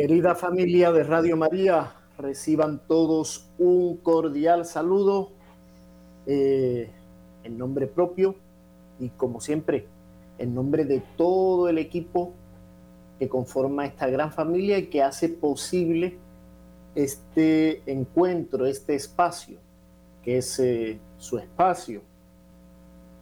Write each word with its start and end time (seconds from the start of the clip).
Querida 0.00 0.34
familia 0.34 0.92
de 0.92 1.04
Radio 1.04 1.36
María, 1.36 1.92
reciban 2.16 2.80
todos 2.88 3.50
un 3.58 3.98
cordial 3.98 4.64
saludo 4.64 5.28
eh, 6.24 6.88
en 7.44 7.58
nombre 7.58 7.86
propio 7.86 8.34
y 8.98 9.10
como 9.10 9.42
siempre 9.42 9.88
en 10.38 10.54
nombre 10.54 10.86
de 10.86 11.02
todo 11.18 11.68
el 11.68 11.76
equipo 11.76 12.32
que 13.18 13.28
conforma 13.28 13.84
esta 13.84 14.06
gran 14.06 14.32
familia 14.32 14.78
y 14.78 14.86
que 14.86 15.02
hace 15.02 15.28
posible 15.28 16.16
este 16.94 17.82
encuentro, 17.84 18.64
este 18.64 18.94
espacio, 18.94 19.58
que 20.24 20.38
es 20.38 20.58
eh, 20.60 20.98
su 21.18 21.36
espacio, 21.36 22.00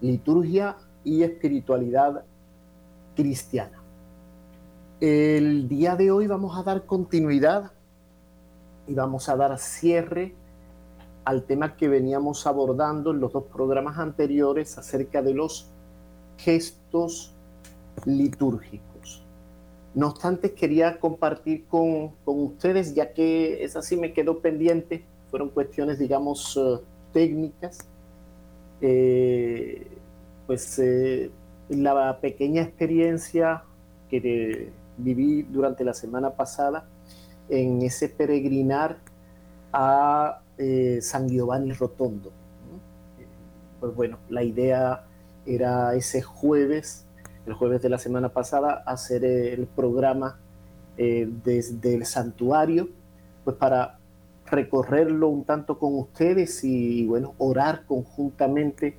liturgia 0.01 0.77
y 1.02 1.24
espiritualidad 1.24 2.23
cristiana. 3.16 3.77
El 5.01 5.69
día 5.69 5.95
de 5.95 6.11
hoy 6.11 6.27
vamos 6.27 6.59
a 6.59 6.65
dar 6.65 6.84
continuidad 6.84 7.70
y 8.89 8.95
vamos 8.95 9.29
a 9.29 9.37
dar 9.37 9.56
cierre 9.61 10.34
al 11.25 11.45
tema 11.45 11.77
que 11.77 11.87
veníamos 11.87 12.48
abordando 12.48 13.12
en 13.12 13.20
los 13.20 13.33
dos 13.33 13.45
programas 13.45 13.97
anteriores 13.98 14.77
acerca 14.77 15.23
de 15.23 15.34
los 15.34 15.70
gestos 16.37 17.33
litúrgicos. 18.06 19.23
No 19.95 20.09
obstante, 20.09 20.55
quería 20.55 20.98
compartir 20.98 21.67
con, 21.67 22.15
ustedes, 22.25 22.92
ya 22.92 23.12
que 23.12 23.62
es 23.62 23.77
así 23.77 23.97
me 23.97 24.12
quedó 24.12 24.41
pendiente, 24.41 25.05
fueron 25.30 25.51
cuestiones, 25.51 26.01
digamos, 26.01 26.56
eh, 26.56 26.83
técnicas, 27.12 27.87
eh, 28.80 29.87
pues 30.48 30.77
eh, 30.80 31.30
la 31.69 32.19
pequeña 32.20 32.62
experiencia 32.62 33.62
que 34.11 34.72
viví 34.98 35.42
durante 35.42 35.84
la 35.84 35.94
semana 35.94 36.30
pasada 36.30 36.86
en 37.48 37.82
ese 37.82 38.08
peregrinar 38.08 38.98
a 39.72 40.41
San 41.00 41.28
Giovanni 41.28 41.72
Rotondo. 41.72 42.32
Pues 43.80 43.94
bueno, 43.94 44.19
la 44.28 44.42
idea 44.42 45.04
era 45.46 45.94
ese 45.94 46.20
jueves, 46.20 47.06
el 47.46 47.54
jueves 47.54 47.80
de 47.80 47.88
la 47.88 47.98
semana 47.98 48.28
pasada, 48.30 48.82
hacer 48.86 49.24
el 49.24 49.66
programa 49.66 50.38
eh, 50.96 51.28
desde 51.44 51.94
el 51.94 52.04
santuario, 52.04 52.88
pues 53.44 53.56
para 53.56 53.98
recorrerlo 54.46 55.28
un 55.28 55.44
tanto 55.44 55.78
con 55.78 55.94
ustedes 55.94 56.64
y, 56.64 57.06
bueno, 57.06 57.34
orar 57.38 57.84
conjuntamente 57.86 58.96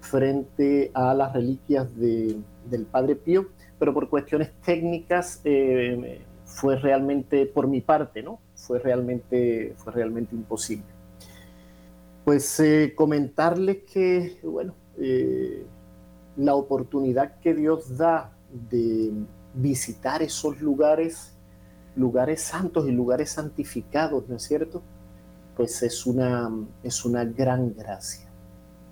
frente 0.00 0.90
a 0.94 1.14
las 1.14 1.32
reliquias 1.32 1.94
del 1.96 2.86
Padre 2.90 3.14
Pío, 3.16 3.46
pero 3.78 3.94
por 3.94 4.08
cuestiones 4.08 4.50
técnicas 4.64 5.40
eh, 5.44 6.22
fue 6.44 6.76
realmente, 6.76 7.46
por 7.46 7.66
mi 7.68 7.80
parte, 7.80 8.22
¿no? 8.22 8.40
Fue 8.54 8.78
realmente, 8.78 9.74
fue 9.76 9.92
realmente 9.92 10.34
imposible. 10.34 10.86
Pues 12.24 12.60
eh, 12.60 12.92
comentarles 12.94 13.78
que, 13.90 14.38
bueno, 14.42 14.74
la 16.36 16.54
oportunidad 16.54 17.38
que 17.40 17.54
Dios 17.54 17.96
da 17.96 18.32
de 18.70 19.12
visitar 19.54 20.22
esos 20.22 20.60
lugares, 20.60 21.32
lugares 21.96 22.42
santos 22.42 22.88
y 22.88 22.92
lugares 22.92 23.30
santificados, 23.30 24.28
¿no 24.28 24.36
es 24.36 24.42
cierto? 24.42 24.82
Pues 25.56 25.82
es 25.82 26.06
una, 26.06 26.50
es 26.82 27.04
una 27.04 27.24
gran 27.24 27.74
gracia. 27.74 28.28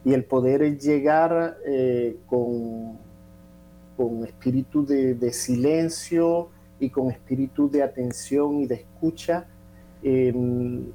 Y 0.04 0.12
el 0.12 0.24
poder 0.24 0.78
llegar 0.78 1.58
eh, 1.64 2.18
con, 2.26 2.98
con 3.96 4.24
espíritu 4.24 4.84
de, 4.84 5.32
silencio 5.32 6.48
y 6.78 6.90
con 6.90 7.10
espíritu 7.10 7.70
de 7.70 7.82
atención 7.82 8.60
y 8.60 8.66
de 8.66 8.74
escucha, 8.76 9.46
em, 10.02 10.86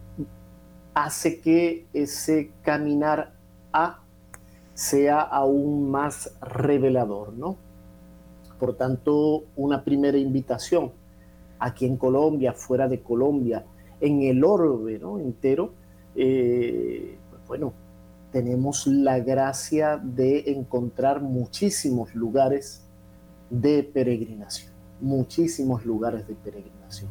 hace 0.94 1.40
que 1.40 1.86
ese 1.94 2.52
caminar 2.62 3.34
a 3.74 4.02
sea 4.74 5.22
aún 5.22 5.90
más 5.90 6.36
revelador, 6.42 7.34
¿no? 7.34 7.58
Por 8.60 8.76
tanto, 8.76 9.44
una 9.56 9.84
primera 9.84 10.18
invitación 10.18 10.92
aquí 11.62 11.86
en 11.86 11.96
Colombia, 11.98 12.54
fuera 12.54 12.88
de 12.88 13.02
Colombia, 13.02 13.64
en 14.02 14.24
el 14.24 14.44
orbe 14.44 14.98
¿no? 15.00 15.20
entero, 15.20 15.74
pues 16.14 17.48
bueno, 17.48 17.74
tenemos 18.32 18.88
la 18.88 19.20
gracia 19.20 19.98
de 19.98 20.52
encontrar 20.52 21.22
muchísimos 21.22 22.16
lugares 22.16 22.84
de 23.52 23.84
peregrinación, 23.84 24.72
muchísimos 25.00 25.86
lugares 25.86 26.28
de 26.28 26.34
peregrinación. 26.34 27.10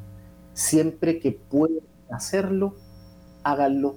Siempre 0.53 1.21
que 1.21 1.31
puedan 1.31 1.85
hacerlo, 2.11 2.75
háganlo 3.45 3.95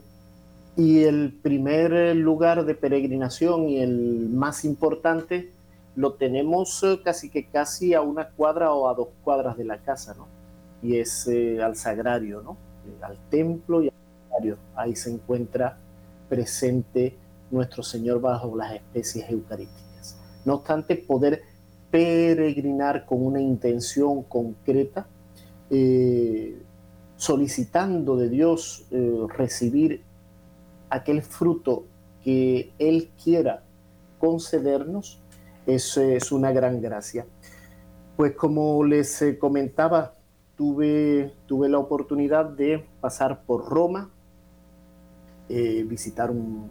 y 0.76 1.04
el 1.04 1.34
primer 1.42 2.16
lugar 2.16 2.66
de 2.66 2.76
peregrinación 2.76 3.70
y 3.70 3.80
el 3.80 4.30
más 4.30 4.66
importante 4.66 5.52
lo 5.96 6.14
tenemos 6.14 6.82
eh, 6.84 7.00
casi 7.04 7.30
que 7.30 7.46
casi 7.46 7.94
a 7.94 8.02
una 8.02 8.30
cuadra 8.30 8.74
o 8.74 8.90
a 8.90 8.96
dos 8.96 9.10
cuadras 9.24 9.56
de 9.58 9.66
la 9.66 9.78
casa, 9.78 10.16
¿no? 10.16 10.28
Y 10.82 10.98
es 10.98 11.28
eh, 11.28 11.62
al 11.62 11.76
sagrario, 11.76 12.42
¿no? 12.42 12.58
Eh, 12.88 13.04
al 13.04 13.18
templo 13.30 13.84
y 13.84 13.90
al 13.90 13.94
sagrario. 14.24 14.58
Ahí 14.76 14.96
se 14.96 15.12
encuentra 15.12 15.78
presente 16.28 17.16
nuestro 17.52 17.84
Señor 17.84 18.20
bajo 18.20 18.56
las 18.58 18.74
especies 18.74 19.30
eucarísticas. 19.30 20.18
No 20.44 20.56
obstante, 20.56 20.96
poder 20.96 21.44
peregrinar 21.94 23.06
con 23.06 23.24
una 23.24 23.40
intención 23.40 24.24
concreta, 24.24 25.06
solicitando 27.16 28.18
de 28.18 28.30
Dios 28.30 28.88
recibir 29.38 30.02
aquel 30.90 31.22
fruto 31.22 31.86
que 32.24 32.72
Él 32.80 33.12
quiera 33.24 33.64
concedernos, 34.18 35.20
es, 35.68 35.98
es 35.98 36.32
una 36.32 36.52
gran 36.52 36.82
gracia. 36.82 37.26
Pues 38.16 38.36
como 38.36 38.84
les 38.84 39.22
eh, 39.22 39.38
comentaba, 39.38 40.14
tuve, 40.56 41.34
tuve 41.48 41.68
la 41.68 41.80
oportunidad 41.80 42.46
de 42.46 42.86
pasar 43.02 43.44
por 43.44 43.66
Roma, 43.70 44.10
eh, 45.50 45.84
visitar 45.88 46.32
un, 46.32 46.70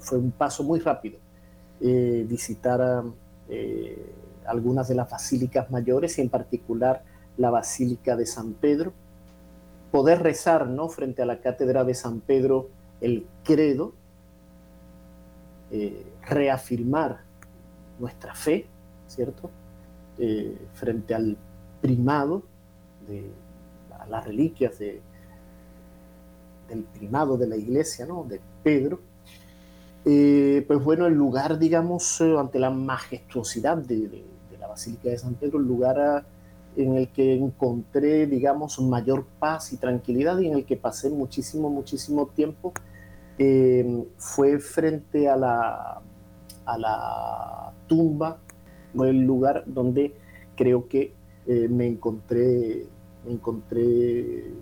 fue 0.00 0.18
un 0.18 0.30
paso 0.30 0.64
muy 0.64 0.80
rápido, 0.80 1.18
eh, 1.80 2.24
visitar 2.28 3.04
algunas 4.46 4.88
de 4.88 4.94
las 4.94 5.10
basílicas 5.10 5.70
mayores 5.70 6.18
y 6.18 6.22
en 6.22 6.28
particular 6.28 7.02
la 7.38 7.50
Basílica 7.50 8.16
de 8.16 8.26
San 8.26 8.52
Pedro, 8.52 8.92
poder 9.90 10.22
rezar 10.22 10.66
¿no? 10.66 10.88
frente 10.88 11.22
a 11.22 11.26
la 11.26 11.40
Cátedra 11.40 11.84
de 11.84 11.94
San 11.94 12.20
Pedro 12.20 12.68
el 13.00 13.26
credo, 13.44 13.92
eh, 15.70 16.04
reafirmar 16.28 17.20
nuestra 17.98 18.34
fe, 18.34 18.66
¿cierto? 19.06 19.50
Eh, 20.18 20.56
frente 20.74 21.14
al 21.14 21.36
primado 21.80 22.42
de 23.06 23.30
las 24.08 24.24
reliquias 24.24 24.78
de, 24.78 25.00
del 26.68 26.82
primado 26.82 27.36
de 27.36 27.46
la 27.46 27.56
iglesia, 27.56 28.06
¿no? 28.06 28.24
De 28.24 28.40
Pedro. 28.62 29.00
Eh, 30.10 30.64
pues 30.66 30.82
bueno, 30.82 31.06
el 31.06 31.12
lugar, 31.12 31.58
digamos, 31.58 32.22
ante 32.22 32.58
la 32.58 32.70
majestuosidad 32.70 33.76
de, 33.76 34.24
la 34.58 34.66
Basílica 34.66 35.10
de 35.10 35.18
San 35.18 35.34
Pedro, 35.34 35.58
el 35.58 35.66
lugar 35.66 36.24
en 36.76 36.94
el 36.94 37.08
que 37.08 37.34
encontré, 37.34 38.26
digamos, 38.26 38.80
mayor 38.80 39.26
paz 39.38 39.74
y 39.74 39.76
tranquilidad 39.76 40.38
y 40.38 40.46
en 40.46 40.54
el 40.54 40.64
que 40.64 40.78
pasé 40.78 41.10
muchísimo, 41.10 41.68
muchísimo 41.68 42.26
tiempo 42.28 42.72
eh, 43.36 44.06
fue 44.16 44.58
frente 44.60 45.28
a 45.28 45.36
la, 45.36 46.00
a 46.64 46.78
la 46.78 47.72
tumba, 47.86 48.38
el 48.94 49.20
lugar 49.20 49.64
donde 49.66 50.14
creo 50.56 50.88
que 50.88 51.12
eh, 51.46 51.68
me 51.68 51.86
encontré, 51.86 52.86
me 53.26 53.32
encontré 53.32 54.54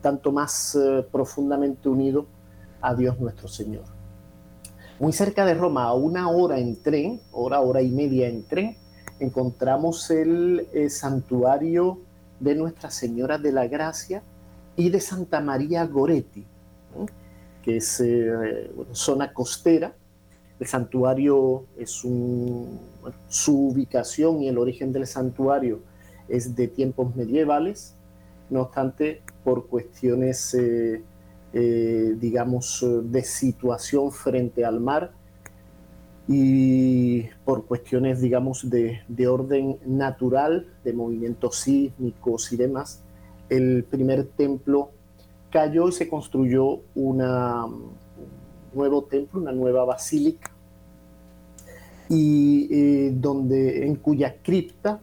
tanto 0.00 0.32
más 0.32 0.74
eh, 0.74 1.06
profundamente 1.12 1.88
unido 1.88 2.26
a 2.80 2.94
Dios 2.94 3.20
nuestro 3.20 3.46
Señor. 3.46 3.93
Muy 4.98 5.12
cerca 5.12 5.44
de 5.44 5.54
Roma, 5.54 5.84
a 5.84 5.94
una 5.94 6.28
hora 6.28 6.58
en 6.58 6.80
tren, 6.82 7.20
hora, 7.32 7.60
hora 7.60 7.82
y 7.82 7.90
media 7.90 8.28
en 8.28 8.44
tren, 8.44 8.76
encontramos 9.18 10.10
el 10.10 10.66
santuario 10.88 11.98
de 12.40 12.54
Nuestra 12.54 12.90
Señora 12.90 13.38
de 13.38 13.52
la 13.52 13.66
Gracia 13.66 14.22
y 14.76 14.90
de 14.90 15.00
Santa 15.00 15.40
María 15.40 15.84
Goretti 15.86 16.44
que 17.64 17.78
es 17.78 18.00
eh, 18.00 18.70
zona 18.92 19.32
costera. 19.32 19.94
El 20.60 20.66
santuario 20.66 21.64
es 21.78 22.04
un, 22.04 22.78
su 23.28 23.68
ubicación 23.68 24.42
y 24.42 24.48
el 24.48 24.58
origen 24.58 24.92
del 24.92 25.06
santuario 25.06 25.80
es 26.28 26.54
de 26.54 26.68
tiempos 26.68 27.16
medievales, 27.16 27.94
no 28.50 28.62
obstante, 28.62 29.22
por 29.42 29.66
cuestiones, 29.66 30.54
eh, 30.54 31.02
eh, 31.54 32.16
digamos, 32.18 32.84
de 33.04 33.22
situación 33.22 34.12
frente 34.12 34.64
al 34.64 34.80
mar, 34.80 35.12
y 36.26 37.24
por 37.44 37.66
cuestiones, 37.66 38.20
digamos, 38.20 38.68
de, 38.68 39.00
de 39.08 39.28
orden 39.28 39.78
natural, 39.86 40.66
de 40.82 40.92
movimientos 40.92 41.56
sísmicos 41.56 42.52
y 42.52 42.56
demás, 42.56 43.02
el 43.50 43.84
primer 43.84 44.24
templo 44.24 44.90
cayó 45.50 45.88
y 45.88 45.92
se 45.92 46.08
construyó 46.08 46.80
un 46.94 47.18
nuevo 48.74 49.04
templo, 49.04 49.40
una 49.40 49.52
nueva 49.52 49.84
basílica, 49.84 50.50
y 52.08 52.68
eh, 52.70 53.12
donde, 53.14 53.86
en 53.86 53.96
cuya 53.96 54.36
cripta 54.42 55.00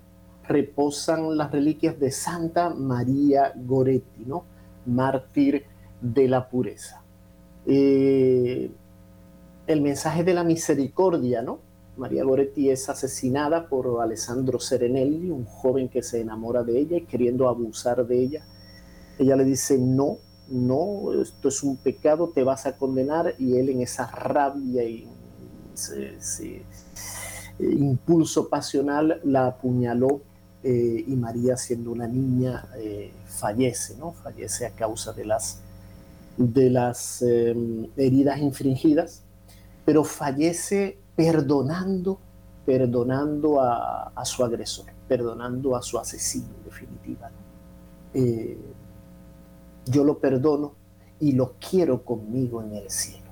reposan 0.47 1.37
las 1.37 1.51
reliquias 1.51 1.99
de 1.99 2.11
Santa 2.11 2.69
María 2.69 3.53
Goretti, 3.55 4.25
¿no? 4.25 4.43
mártir 4.85 5.65
de 6.01 6.27
la 6.27 6.49
pureza. 6.49 7.01
Eh, 7.65 8.71
el 9.67 9.81
mensaje 9.81 10.23
de 10.23 10.33
la 10.33 10.43
misericordia, 10.43 11.41
¿no? 11.41 11.59
María 11.97 12.23
Goretti 12.23 12.69
es 12.69 12.89
asesinada 12.89 13.67
por 13.67 14.01
Alessandro 14.01 14.59
Serenelli, 14.59 15.29
un 15.29 15.45
joven 15.45 15.89
que 15.89 16.01
se 16.01 16.21
enamora 16.21 16.63
de 16.63 16.79
ella 16.79 16.97
y 16.97 17.01
queriendo 17.01 17.47
abusar 17.47 18.05
de 18.07 18.19
ella. 18.19 18.45
Ella 19.19 19.35
le 19.35 19.43
dice, 19.43 19.77
no, 19.77 20.17
no, 20.49 21.13
esto 21.21 21.49
es 21.49 21.61
un 21.63 21.77
pecado, 21.77 22.31
te 22.33 22.43
vas 22.43 22.65
a 22.65 22.77
condenar. 22.77 23.35
Y 23.37 23.57
él 23.57 23.69
en 23.69 23.81
esa 23.81 24.07
rabia 24.07 24.83
y 24.83 25.07
ese, 25.73 26.63
impulso 27.59 28.49
pasional 28.49 29.21
la 29.23 29.47
apuñaló 29.47 30.21
eh, 30.63 31.03
y 31.07 31.15
María 31.15 31.57
siendo 31.57 31.91
una 31.91 32.07
niña 32.07 32.67
eh, 32.77 33.11
fallece, 33.27 33.95
¿no? 33.97 34.13
Fallece 34.13 34.65
a 34.65 34.71
causa 34.71 35.13
de 35.13 35.25
las, 35.25 35.61
de 36.37 36.69
las 36.69 37.21
em, 37.21 37.87
heridas 37.97 38.39
infringidas, 38.39 39.23
pero 39.85 40.03
fallece 40.03 40.97
perdonando, 41.15 42.19
perdonando 42.65 43.61
a, 43.61 44.11
su 44.23 44.43
agresor, 44.43 44.85
perdonando 45.07 45.75
a 45.75 45.81
su 45.81 45.97
asesino, 45.97 46.47
en 46.57 46.63
definitiva. 46.63 47.31
Eh, 48.13 48.57
yo 49.85 50.03
lo 50.03 50.19
perdono 50.19 50.73
y 51.19 51.33
lo 51.33 51.55
quiero 51.59 52.03
conmigo 52.03 52.61
en 52.61 52.73
el 52.73 52.89
cielo. 52.89 53.31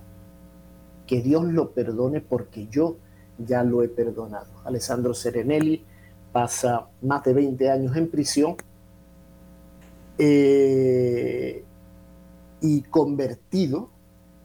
Que 1.08 1.22
Dios 1.22 1.46
lo 1.46 1.72
perdone 1.72 2.22
porque 2.22 2.68
yo 2.68 2.98
ya 3.38 3.64
lo 3.64 3.84
he 3.84 3.90
perdonado. 3.90 4.48
Alessandro 4.66 5.14
Serenelli 5.14 5.84
pasa 6.32 6.88
más 7.02 7.24
de 7.24 7.34
20 7.34 7.72
años 7.72 7.96
en 7.96 8.10
prisión 8.10 8.56
eh, 10.18 11.64
y 12.62 12.82
convertido, 12.84 13.90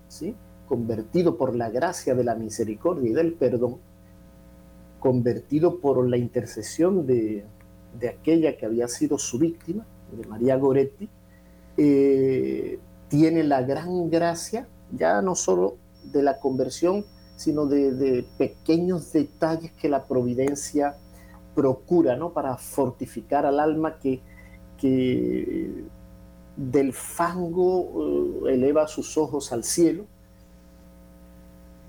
¿sí? 0.08 0.34
convertido 0.66 1.36
por 1.36 1.54
la 1.54 1.70
gracia 1.70 2.14
de 2.14 2.24
la 2.24 2.34
misericordia 2.34 3.10
y 3.10 3.12
del 3.12 3.34
perdón, 3.34 3.78
convertido 5.00 5.80
por 5.80 6.08
la 6.08 6.16
intercesión 6.16 7.06
de, 7.06 7.44
aquella 8.08 8.56
que 8.56 8.66
había 8.66 8.88
sido 8.88 9.18
su 9.18 9.38
víctima, 9.38 9.86
de 10.12 10.26
María 10.26 10.56
Goretti, 10.56 11.08
eh, 11.76 12.78
tiene 13.08 13.44
la 13.44 13.62
gran 13.62 14.10
gracia, 14.10 14.68
ya 14.92 15.20
no 15.22 15.34
solo 15.34 15.76
de 16.04 16.22
la 16.22 16.38
conversión, 16.38 17.04
sino 17.36 17.66
de, 17.66 18.24
pequeños 18.38 19.12
detalles 19.12 19.72
que 19.72 19.88
la 19.88 20.04
providencia 20.04 20.96
procura 21.54 22.16
¿no? 22.16 22.32
para 22.32 22.56
fortificar 22.56 23.46
al 23.46 23.60
alma 23.60 23.98
que, 23.98 24.20
que 24.78 25.84
del 26.56 26.92
fango 26.92 28.46
eh, 28.46 28.54
eleva 28.54 28.86
sus 28.86 29.16
ojos 29.16 29.52
al 29.52 29.64
cielo. 29.64 30.06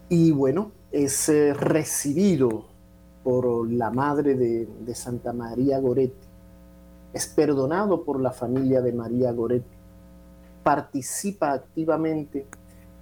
Y 0.10 0.32
bueno, 0.32 0.72
es 0.92 1.30
eh, 1.30 1.54
recibido 1.54 2.66
por 3.24 3.70
la 3.72 3.90
madre 3.90 4.36
de, 4.36 4.68
de, 4.86 4.96
Santa 4.96 5.34
María 5.34 5.80
Goretti, 5.80 6.28
es 7.12 7.26
perdonado 7.26 8.04
por 8.04 8.22
la 8.22 8.32
familia 8.32 8.82
de 8.82 8.94
María 8.94 9.32
Goretti, 9.32 9.76
participa 10.62 11.52
activamente 11.54 12.46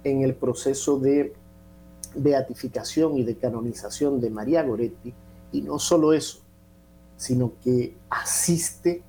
en 0.02 0.22
el 0.22 0.34
proceso 0.34 0.98
de 0.98 1.34
beatificación 2.14 3.18
y 3.18 3.24
de 3.24 3.36
canonización 3.36 4.18
de 4.18 4.30
María 4.30 4.62
Goretti, 4.62 5.12
y 5.52 5.60
no 5.60 5.78
solo 5.78 6.14
eso, 6.14 6.38
sino 7.16 7.52
que 7.62 7.94
asiste 8.08 9.02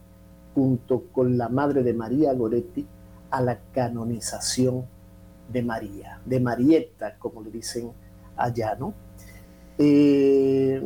junto 0.55 1.03
con 1.11 1.37
la 1.37 1.49
madre 1.49 1.83
de 1.83 1.93
María 1.93 2.33
Goretti 2.33 2.87
a 3.29 3.41
la 3.41 3.59
canonización 3.73 4.85
de 5.51 5.61
María, 5.61 6.21
de 6.25 6.39
Marietta, 6.39 7.17
como 7.19 7.43
le 7.43 7.51
dicen 7.51 7.91
allá, 8.37 8.75
¿no? 8.75 8.93
Eh, 9.77 10.81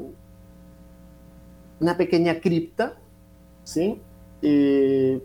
una 1.79 1.95
pequeña 1.95 2.41
cripta, 2.41 2.95
¿sí? 3.63 4.01
Eh, 4.41 5.23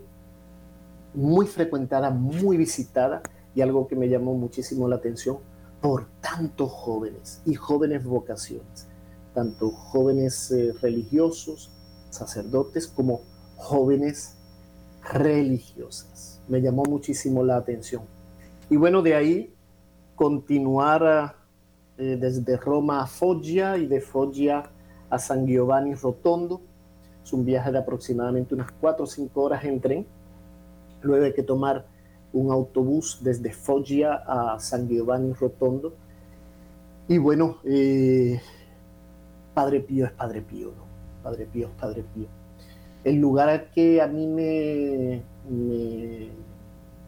muy 1.15 1.47
frecuentada, 1.47 2.11
muy 2.11 2.55
visitada, 2.55 3.23
y 3.55 3.61
algo 3.61 3.87
que 3.87 3.95
me 3.95 4.07
llamó 4.07 4.35
muchísimo 4.35 4.87
la 4.87 4.97
atención, 4.97 5.37
por 5.81 6.05
tantos 6.21 6.71
jóvenes 6.71 7.41
y 7.45 7.55
jóvenes 7.55 8.03
vocaciones, 8.03 8.87
tanto 9.33 9.71
jóvenes 9.71 10.51
eh, 10.51 10.73
religiosos, 10.81 11.71
sacerdotes, 12.09 12.87
como 12.87 13.21
jóvenes 13.55 14.34
religiosas. 15.13 16.41
Me 16.47 16.61
llamó 16.61 16.83
muchísimo 16.83 17.43
la 17.43 17.57
atención. 17.57 18.03
Y 18.69 18.77
bueno, 18.77 19.01
de 19.01 19.15
ahí 19.15 19.53
continuar 20.15 21.35
eh, 21.97 22.17
desde 22.19 22.57
Roma 22.57 23.01
a 23.01 23.07
Foggia 23.07 23.77
y 23.77 23.87
de 23.87 24.01
Foggia 24.01 24.63
a 25.09 25.19
San 25.19 25.45
Giovanni 25.45 25.93
Rotondo. 25.93 26.61
Es 27.23 27.33
un 27.33 27.45
viaje 27.45 27.71
de 27.71 27.77
aproximadamente 27.77 28.53
unas 28.53 28.71
4 28.71 29.03
o 29.03 29.07
5 29.07 29.41
horas 29.41 29.63
en 29.63 29.79
tren. 29.79 30.07
Luego 31.01 31.25
hay 31.25 31.33
que 31.33 31.43
tomar 31.43 31.85
un 32.33 32.51
autobús 32.51 33.19
desde 33.21 33.51
Foggia 33.53 34.15
a 34.25 34.59
San 34.59 34.87
Giovanni 34.87 35.33
Rotondo. 35.33 35.95
Y 37.07 37.17
bueno, 37.17 37.57
eh, 37.63 38.41
Padre 39.53 39.79
Pío 39.79 40.05
es 40.05 40.11
Padre 40.11 40.41
Pío, 40.41 40.67
¿no? 40.75 40.85
Padre 41.23 41.45
Pío 41.45 41.67
es 41.67 41.73
Padre 41.79 42.03
Pío. 42.13 42.27
El 43.05 43.17
lugar 43.17 43.69
que 43.73 44.01
a 44.01 44.07
mí 44.07 44.27
me, 44.27 45.21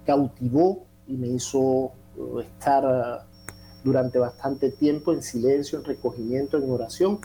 cautivó 0.05 0.85
y 1.07 1.17
me 1.17 1.27
hizo 1.27 1.91
estar 2.39 3.25
durante 3.83 4.19
bastante 4.19 4.69
tiempo 4.69 5.11
en 5.11 5.23
silencio, 5.23 5.79
en 5.79 5.85
recogimiento, 5.85 6.57
en 6.57 6.69
oración, 6.69 7.19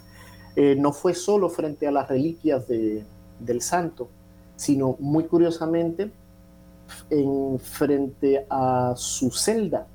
eh, 0.57 0.75
no 0.75 0.93
fue 0.93 1.15
solo 1.15 1.51
frente 1.51 1.87
a 1.87 1.91
las 1.91 2.09
reliquias 2.09 2.67
de, 2.67 3.05
del 3.41 3.61
santo, 3.61 4.09
sino 4.57 4.97
muy 4.99 5.25
curiosamente 5.25 6.11
en 7.11 7.59
frente 7.59 8.47
a 8.49 8.95
su 8.97 9.31
celda, 9.31 9.87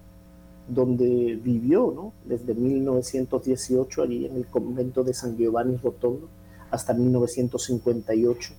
donde 0.68 1.40
vivió 1.42 1.92
¿no? 1.96 2.14
desde 2.26 2.54
1918 2.54 4.04
allí 4.04 4.28
en 4.28 4.36
el 4.36 4.46
convento 4.46 5.04
de 5.04 5.16
San 5.16 5.36
Giovanni 5.36 5.78
Rotondo 5.78 6.30
hasta 6.70 6.94
1958, 6.94 8.54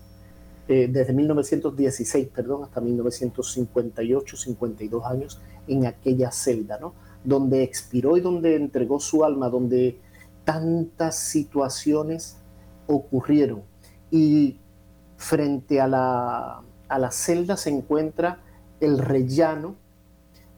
eh, 0.69 0.87
desde 0.87 1.15
1916, 1.15 2.29
perdón, 2.29 2.65
hasta 2.65 2.83
1958, 2.83 4.37
52 4.37 5.07
años 5.07 5.41
en 5.67 5.87
aquella 5.87 6.31
celda, 6.31 6.79
¿no? 6.79 6.93
donde 7.25 7.63
expiró 7.63 8.19
y 8.19 8.21
donde 8.21 8.55
entregó 8.55 9.01
su 9.01 9.25
alma, 9.25 9.49
donde 9.49 9.99
tantas 10.45 11.19
situaciones 11.19 12.37
ocurrieron. 12.87 13.63
Y 14.11 14.59
frente 15.17 15.81
a 15.81 15.89
la, 15.89 16.63
a 16.89 16.99
la 16.99 17.11
celda 17.11 17.57
se 17.57 17.71
encuentra 17.71 18.41
el 18.81 18.99
rellano 18.99 19.77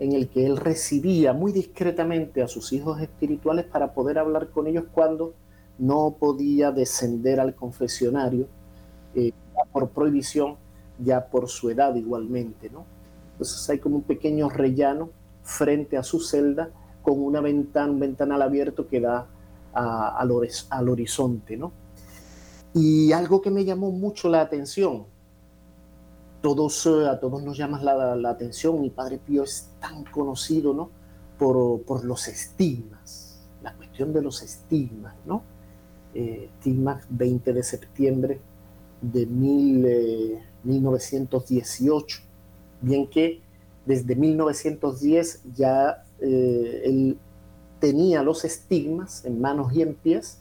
en 0.01 0.13
el 0.13 0.29
que 0.29 0.45
él 0.45 0.57
recibía 0.57 1.33
muy 1.33 1.53
discretamente 1.53 2.43
a 2.43 2.49
sus 2.49 2.73
hijos 2.73 3.01
espirituales 3.01 3.67
para 3.67 3.95
poder 3.95 4.19
hablar 4.19 4.51
con 4.51 4.67
ellos 4.67 4.85
cuando 4.93 5.35
no 5.79 6.17
podía 6.19 6.73
descender 6.73 7.39
al 7.39 7.55
confesionario 7.55 8.49
eh, 9.15 9.33
por 9.65 9.91
prohibición, 9.91 10.57
ya 10.99 11.27
por 11.27 11.49
su 11.49 11.71
edad 11.71 11.95
igualmente. 11.95 12.71
¿no? 12.71 12.85
Entonces 13.33 13.69
hay 13.71 13.79
como 13.79 13.97
un 13.97 14.03
pequeño 14.03 14.49
rellano 14.49 15.11
frente 15.43 15.97
a 15.97 16.03
su 16.03 16.21
celda 16.21 16.71
con 17.03 17.23
una 17.23 17.41
ventana, 17.41 17.91
un 17.91 18.01
ventanal 18.01 18.43
abierto 18.43 18.87
que 18.87 19.01
da 19.01 19.27
al, 19.73 20.31
al 20.71 20.89
horizonte. 20.89 21.57
¿no? 21.57 21.73
Y 22.75 23.13
algo 23.13 23.41
que 23.41 23.51
me 23.51 23.65
llamó 23.65 23.91
mucho 23.91 24.29
la 24.29 24.43
atención, 24.43 25.07
todos, 26.41 26.87
eh, 26.87 27.09
a 27.09 27.19
todos 27.19 27.43
nos 27.43 27.57
llama 27.57 27.81
la, 27.83 28.31
atención, 28.31 28.81
mi 28.81 28.91
Padre 28.91 29.19
Pío 29.19 29.43
es 29.43 29.71
tan 29.81 30.05
conocido, 30.05 30.73
¿no? 30.73 30.91
Por, 31.39 32.05
los 32.05 32.29
estigmas, 32.29 33.41
la 33.63 33.75
cuestión 33.75 34.13
de 34.13 34.23
los 34.23 34.43
estigmas, 34.43 35.15
¿no? 35.25 35.43
Eh, 36.15 36.51
estigmas 36.53 37.07
20 37.09 37.53
de 37.53 37.63
septiembre 37.63 38.41
de 39.01 39.25
1918, 40.65 42.19
eh, 42.19 42.23
bien 42.83 43.09
que 43.09 43.41
desde 43.87 44.15
1910 44.15 45.43
ya 45.55 46.05
él 46.21 47.17
tenía 47.81 48.23
los 48.23 48.45
estigmas 48.45 49.25
en 49.25 49.41
manos 49.41 49.73
y 49.73 49.83
en 49.83 49.95
pies, 49.95 50.39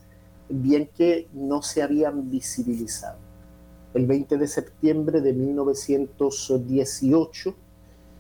bien 0.50 0.88
que 0.96 1.28
no 1.34 1.63
se 1.63 1.82
habían 1.82 2.30
visibilizado. 2.30 3.18
El 3.94 4.06
20 4.06 4.38
de 4.38 4.48
septiembre 4.48 5.22
de 5.22 5.34
1918, 5.34 7.56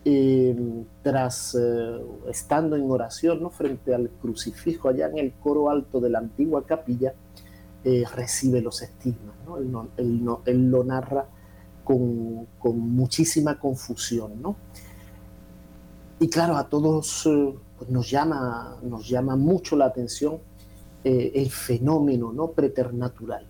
em, 0.05 0.85
tras 1.03 1.57
eh, 1.59 1.99
estando 2.29 2.77
en 2.77 2.89
oración 2.89 3.43
¿no? 3.43 3.49
frente 3.49 3.93
al 3.93 4.09
crucifijo 4.21 4.87
allá 4.89 5.07
en 5.07 5.17
el 5.19 5.33
coro 5.33 5.69
alto 5.69 5.99
de 5.99 6.09
la 6.09 6.19
antigua 6.19 6.65
capilla, 6.65 7.13
eh, 7.83 8.03
recibe 8.13 8.61
los 8.61 8.81
estigmas. 8.81 9.35
Él, 9.97 10.69
lo 10.69 10.83
narra 10.83 11.25
con, 11.83 12.47
muchísima 12.61 13.57
confusión. 13.57 14.41
¿no? 14.41 14.57
Y 16.19 16.27
claro, 16.27 16.57
a 16.57 16.67
todos 16.67 17.25
eh, 17.25 17.55
pues 17.77 17.89
nos, 17.89 18.09
llama, 18.09 18.77
nos 18.83 19.07
llama 19.07 19.37
mucho 19.37 19.77
la 19.77 19.85
atención 19.85 20.39
eh, 21.05 21.31
el 21.35 21.49
fenómeno 21.49 22.33
¿no? 22.33 22.51
preternatural. 22.51 23.47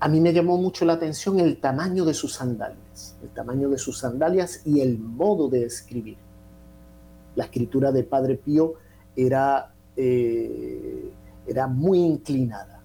A 0.00 0.08
mí 0.08 0.20
me 0.20 0.32
llamó 0.32 0.56
mucho 0.56 0.86
la 0.86 0.94
atención 0.94 1.40
el 1.40 1.60
tamaño 1.60 2.06
de 2.06 2.14
sus 2.14 2.32
sandalias, 2.32 3.16
el 3.22 3.28
tamaño 3.30 3.68
de 3.68 3.76
sus 3.76 3.98
sandalias 3.98 4.62
y 4.64 4.80
el 4.80 4.98
modo 4.98 5.48
de 5.48 5.66
escribir. 5.66 6.16
La 7.34 7.44
escritura 7.44 7.92
de 7.92 8.04
Padre 8.04 8.36
Pío 8.36 8.74
era 9.14 9.72
muy 11.68 11.98
inclinada, 11.98 12.77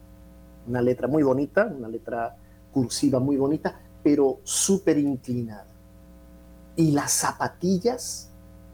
una 0.68 0.82
letra 0.82 1.08
muy 1.08 1.24
bonita, 1.24 1.66
una 1.66 1.88
letra 1.88 2.36
cursiva 2.72 3.20
muy 3.20 3.38
bonita, 3.38 3.80
pero 4.04 4.40
súper 4.44 4.98
inclinada. 4.98 5.68
Y 6.76 6.92
las 6.92 7.12
zapatillas 7.12 8.30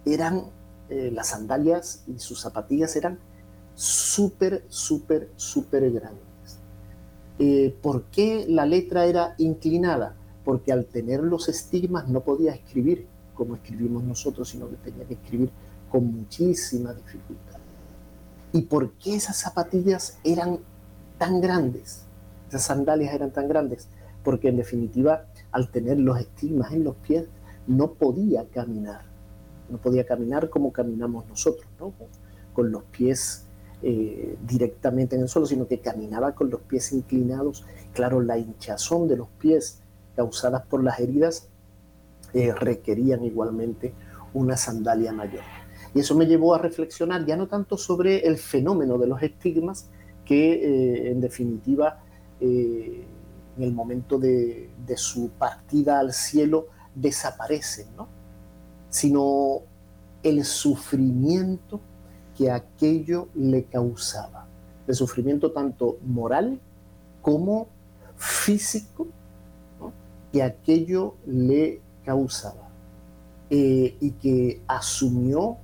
eran 0.05 0.43
eh, 0.89 1.11
las 1.13 1.27
sandalias 1.27 2.03
y 2.07 2.17
sus 2.19 2.41
zapatillas 2.41 2.95
eran 2.95 3.19
súper, 3.75 4.65
súper, 4.69 5.29
súper 5.35 5.91
grandes. 5.91 6.23
Eh, 7.37 7.75
¿Por 7.81 8.03
qué 8.05 8.45
la 8.47 8.65
letra 8.65 9.05
era 9.05 9.35
inclinada? 9.37 10.15
Porque 10.43 10.71
al 10.71 10.85
tener 10.85 11.21
los 11.21 11.47
estigmas 11.47 12.07
no 12.07 12.21
podía 12.21 12.53
escribir 12.53 13.07
como 13.35 13.55
escribimos 13.55 14.03
nosotros, 14.03 14.49
sino 14.49 14.69
que 14.69 14.75
tenía 14.77 15.05
que 15.05 15.13
escribir 15.13 15.49
con 15.89 16.05
muchísima 16.11 16.93
dificultad. 16.93 17.59
¿Y 18.51 18.61
por 18.63 18.91
qué 18.93 19.15
esas 19.15 19.37
zapatillas 19.37 20.17
eran 20.23 20.59
tan 21.19 21.41
grandes? 21.41 22.05
Esas 22.47 22.63
sandalias 22.63 23.13
eran 23.13 23.31
tan 23.31 23.47
grandes. 23.47 23.87
Porque 24.23 24.49
en 24.49 24.57
definitiva, 24.57 25.25
al 25.51 25.69
tener 25.69 25.99
los 25.99 26.19
estigmas 26.19 26.73
en 26.73 26.83
los 26.83 26.95
pies, 26.95 27.27
no 27.67 27.93
podía 27.93 28.45
caminar 28.45 29.09
no 29.69 29.77
podía 29.77 30.05
caminar 30.05 30.49
como 30.49 30.71
caminamos 30.71 31.27
nosotros, 31.27 31.67
con, 32.53 32.71
los 32.71 32.83
pies 32.83 33.45
eh, 33.81 34.35
directamente 34.45 35.15
en 35.15 35.21
el 35.21 35.29
suelo, 35.29 35.45
sino 35.45 35.65
que 35.65 35.79
caminaba 35.79 36.35
con 36.35 36.49
los 36.49 36.59
pies 36.61 36.91
inclinados. 36.91 37.65
Claro, 37.93 38.19
la 38.19 38.37
hinchazón 38.37 39.07
de 39.07 39.15
los 39.15 39.29
pies 39.39 39.81
causadas 40.15 40.65
por 40.65 40.83
las 40.83 40.99
heridas 40.99 41.47
eh, 42.33 42.53
requerían 42.53 43.23
igualmente 43.23 43.93
una 44.33 44.57
sandalia 44.57 45.13
mayor. 45.13 45.43
Y 45.93 46.01
eso 46.01 46.15
me 46.15 46.25
llevó 46.25 46.53
a 46.53 46.57
reflexionar 46.57 47.25
ya 47.25 47.37
no 47.37 47.47
tanto 47.47 47.77
sobre 47.77 48.27
el 48.27 48.37
fenómeno 48.37 48.97
de 48.97 49.07
los 49.07 49.23
estigmas, 49.23 49.89
que 50.29 50.53
eh, 50.53 51.11
en 51.11 51.19
definitiva 51.19 52.03
en 52.39 53.03
el 53.57 53.73
momento 53.73 54.17
de, 54.17 54.69
de, 54.85 54.95
su 54.95 55.29
partida 55.31 55.99
al 55.99 56.13
cielo 56.13 56.67
desaparecen, 56.95 57.87
¿no? 57.97 58.07
sino 58.89 59.63
el 60.23 60.45
sufrimiento 60.45 61.81
que 62.37 62.49
aquello 62.49 63.27
le 63.35 63.65
causaba. 63.65 64.47
El 64.87 64.95
sufrimiento 64.95 65.51
tanto 65.51 65.97
moral 66.05 66.61
como 67.21 67.67
físico 68.15 69.07
que 70.31 70.43
aquello 70.43 71.15
le 71.25 71.81
causaba. 72.05 72.69
Eh, 73.51 73.97
y 73.99 74.11
que 74.11 74.61
asumió 74.67 75.57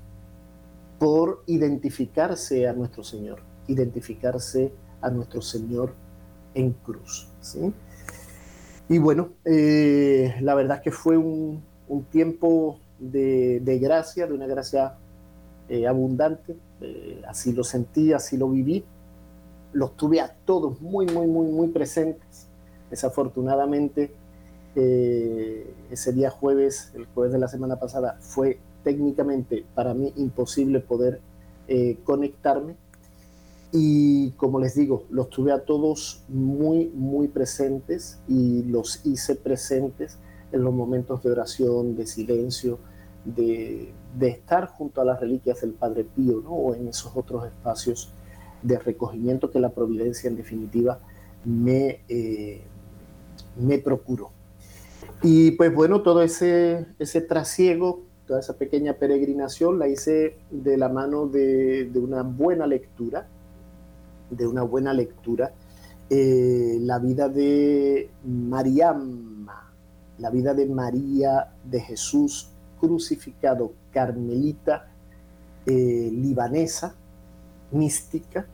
por 0.97 1.43
identificarse 1.45 2.67
a 2.67 2.73
nuestro 2.73 3.03
Señor, 3.03 3.41
identificarse 3.67 4.71
a 5.01 5.09
nuestro 5.09 5.41
Señor 5.41 5.93
en 6.53 6.71
cruz. 6.71 7.27
Y 8.87 8.97
bueno, 8.99 9.29
eh, 9.45 10.35
la 10.41 10.53
verdad 10.55 10.81
que 10.81 10.91
fue 10.91 11.17
un, 11.17 11.63
un 11.87 12.03
tiempo 12.05 12.79
de, 12.99 13.79
gracia, 13.81 14.27
de 14.27 14.33
una 14.33 14.47
gracia 14.47 14.95
eh, 15.69 15.87
abundante. 15.87 16.55
Eh, 16.81 17.21
así 17.27 17.53
lo 17.53 17.63
sentí, 17.63 18.13
así 18.13 18.37
lo 18.37 18.49
viví. 18.49 18.83
Los 19.73 19.97
tuve 19.97 20.21
a 20.21 20.33
todos 20.45 20.81
muy, 20.81 21.07
muy, 21.07 21.27
muy, 21.27 21.47
muy 21.47 21.67
presentes. 21.69 22.47
Desafortunadamente, 22.89 24.13
ese 24.75 26.11
día 26.11 26.29
jueves, 26.29 26.91
el 26.95 27.05
jueves 27.07 27.31
de 27.31 27.39
la 27.39 27.47
semana 27.47 27.77
pasada, 27.77 28.17
fue 28.19 28.59
técnicamente 28.83 29.65
para 29.73 29.93
mí 29.93 30.13
imposible 30.17 30.81
poder 30.81 31.21
conectarme. 32.03 32.75
Y 33.71 34.31
como 34.31 34.59
les 34.59 34.75
digo, 34.75 35.05
los 35.09 35.29
tuve 35.29 35.51
a 35.51 35.65
todos 35.65 36.23
muy, 36.29 36.87
muy 36.93 37.27
presentes 37.27 38.19
y 38.27 38.63
los 38.63 39.05
hice 39.05 39.35
presentes 39.35 40.17
en 40.51 40.63
los 40.63 40.73
momentos 40.73 41.23
de 41.23 41.31
oración, 41.31 41.95
de 41.95 42.07
silencio, 42.07 42.79
de, 43.25 43.93
estar 44.21 44.67
junto 44.67 45.01
a 45.01 45.05
las 45.05 45.19
reliquias 45.19 45.61
del 45.61 45.71
Padre 45.71 46.05
Pío, 46.05 46.41
¿no? 46.41 46.51
o 46.51 46.75
en 46.75 46.87
esos 46.87 47.11
otros 47.15 47.45
espacios 47.45 48.13
de 48.61 48.79
recogimiento 48.79 49.51
que 49.51 49.59
la 49.59 49.69
providencia 49.69 50.29
en 50.29 50.37
definitiva 50.37 50.99
me, 51.43 52.01
eh, 52.07 52.61
me 53.57 53.77
procuró. 53.79 54.31
Y 55.21 55.51
pues 55.51 55.73
bueno, 55.73 56.01
todo 56.01 56.21
ese, 56.21 56.85
ese 56.99 57.21
trasiego, 57.21 58.03
toda 58.27 58.39
esa 58.39 58.57
pequeña 58.57 58.93
peregrinación 58.93 59.79
la 59.79 59.87
hice 59.87 60.37
de 60.51 60.77
la 60.77 60.89
mano 60.89 61.27
de, 61.27 61.89
una 61.95 62.23
buena 62.23 62.67
lectura, 62.67 63.27
de 64.29 64.47
una 64.47 64.63
buena 64.63 64.93
lectura, 64.93 65.53
eh, 66.09 66.77
la 66.81 66.99
vida 66.99 67.29
de 67.29 68.09
Mariam 68.23 69.35
la 70.17 70.29
vida 70.29 70.53
de 70.53 70.65
María 70.67 71.51
de 71.63 71.81
Jesús 71.81 72.49
crucificado, 72.79 73.73
carmelita, 73.91 74.87
eh, 75.65 76.09
libanesa, 76.13 76.95
mística, 77.71 78.45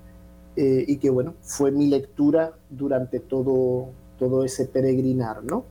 eh, 0.55 0.85
y 0.87 0.97
que 0.97 1.09
bueno, 1.09 1.35
fue 1.41 1.71
mi 1.71 1.87
lectura 1.87 2.53
durante 2.69 3.19
todo, 3.19 3.89
todo 4.17 4.43
ese 4.43 4.65
peregrinar, 4.65 5.43
¿no? 5.43 5.65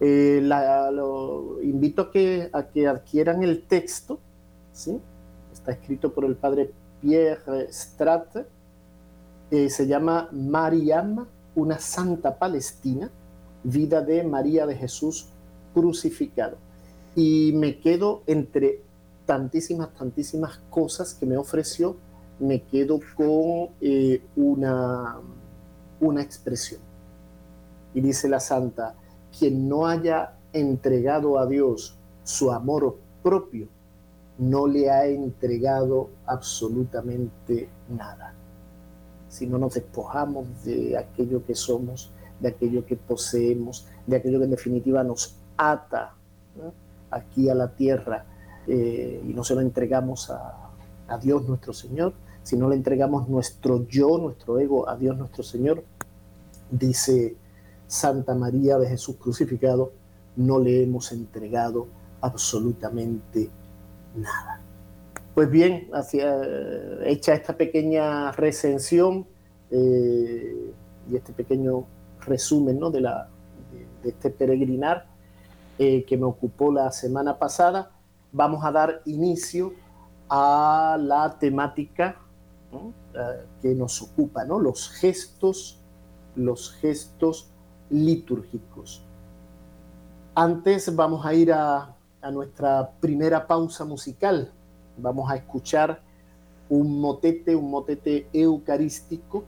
Lo 0.00 1.62
invito 1.62 2.02
a 2.02 2.10
que, 2.10 2.48
a 2.52 2.66
que 2.68 2.88
adquieran 2.88 3.42
el 3.42 3.66
texto, 3.66 4.18
¿sí? 4.72 4.98
Está 5.52 5.72
escrito 5.72 6.12
por 6.12 6.24
el 6.24 6.36
padre 6.36 6.72
Pierre 7.00 7.70
Strat, 7.70 8.46
se 9.50 9.86
llama 9.86 10.28
Mariam, 10.32 11.26
una 11.54 11.78
santa 11.78 12.38
palestina, 12.38 13.10
vida 13.64 14.00
de 14.00 14.22
María 14.22 14.66
de 14.66 14.76
Jesús 14.76 15.28
crucificado. 15.74 16.56
Y 17.14 17.52
me 17.54 17.78
quedo 17.78 18.22
entre 18.26 18.82
tantísimas, 19.26 19.92
tantísimas 19.94 20.60
cosas 20.70 21.14
que 21.14 21.26
me 21.26 21.36
ofreció, 21.36 21.96
me 22.38 22.62
quedo 22.62 23.00
con 23.16 23.70
eh, 23.80 24.22
una, 24.36 25.18
una 26.00 26.22
expresión. 26.22 26.80
Y 27.94 28.00
dice 28.00 28.28
la 28.28 28.40
santa, 28.40 28.94
quien 29.36 29.68
no 29.68 29.86
haya 29.86 30.34
entregado 30.52 31.38
a 31.38 31.46
Dios 31.46 31.96
su 32.24 32.50
amor 32.50 32.98
propio, 33.22 33.68
no 34.38 34.66
le 34.66 34.90
ha 34.90 35.06
entregado 35.06 36.08
absolutamente 36.26 37.68
nada. 37.88 38.34
Si 39.30 39.46
no 39.46 39.56
nos 39.56 39.74
despojamos 39.74 40.64
de 40.64 40.98
aquello 40.98 41.46
que 41.46 41.54
somos, 41.54 42.10
de 42.40 42.48
aquello 42.48 42.84
que 42.84 42.96
poseemos, 42.96 43.86
de 44.06 44.16
aquello 44.16 44.38
que 44.38 44.44
en 44.44 44.50
definitiva 44.50 45.02
nos 45.02 45.36
ata 45.56 46.14
aquí 47.10 47.48
a 47.48 47.54
la 47.54 47.68
tierra 47.74 48.24
eh, 48.66 49.22
y 49.26 49.32
no 49.32 49.44
se 49.44 49.54
lo 49.54 49.60
entregamos 49.60 50.30
a, 50.30 50.66
Dios 51.20 51.48
nuestro 51.48 51.72
Señor, 51.72 52.12
si 52.44 52.56
no 52.56 52.68
le 52.68 52.76
entregamos 52.76 53.28
nuestro 53.28 53.84
yo, 53.88 54.16
nuestro 54.16 54.60
ego 54.60 54.88
a 54.88 54.96
Dios 54.96 55.18
nuestro 55.18 55.42
Señor, 55.42 55.82
dice 56.70 57.34
Santa 57.88 58.32
María 58.36 58.78
de 58.78 58.88
Jesús 58.88 59.16
crucificado, 59.16 59.90
no 60.36 60.60
le 60.60 60.84
hemos 60.84 61.10
entregado 61.10 61.88
absolutamente 62.20 63.50
nada. 64.14 64.60
Pues 65.40 65.50
bien, 65.50 65.88
hacia, 65.94 66.36
hecha 67.06 67.32
esta 67.32 67.56
pequeña 67.56 68.30
recensión 68.32 69.26
eh, 69.70 70.74
y 71.10 71.16
este 71.16 71.32
pequeño 71.32 71.86
resumen 72.20 72.78
¿no? 72.78 72.90
de, 72.90 73.00
la, 73.00 73.30
de, 74.02 74.10
este 74.10 74.28
peregrinar 74.28 75.06
eh, 75.78 76.04
que 76.04 76.18
me 76.18 76.26
ocupó 76.26 76.70
la 76.70 76.92
semana 76.92 77.38
pasada, 77.38 77.90
vamos 78.32 78.62
a 78.66 78.70
dar 78.70 79.00
inicio 79.06 79.72
a 80.28 80.98
la 81.00 81.38
temática 81.38 82.20
eh, 83.14 83.46
que 83.62 83.74
nos 83.74 84.02
ocupa, 84.02 84.44
¿no? 84.44 84.60
los 84.60 84.90
gestos, 84.90 85.80
los 86.36 86.70
gestos 86.72 87.48
litúrgicos. 87.88 89.02
Antes 90.34 90.94
vamos 90.94 91.24
a 91.24 91.32
ir 91.32 91.50
a, 91.50 91.96
nuestra 92.30 92.90
primera 93.00 93.46
pausa 93.46 93.86
musical. 93.86 94.52
Vamos 95.00 95.30
a 95.30 95.36
escuchar 95.36 96.00
un 96.68 97.00
motete, 97.00 97.54
un 97.56 97.70
motete 97.70 98.28
eucarístico, 98.32 99.44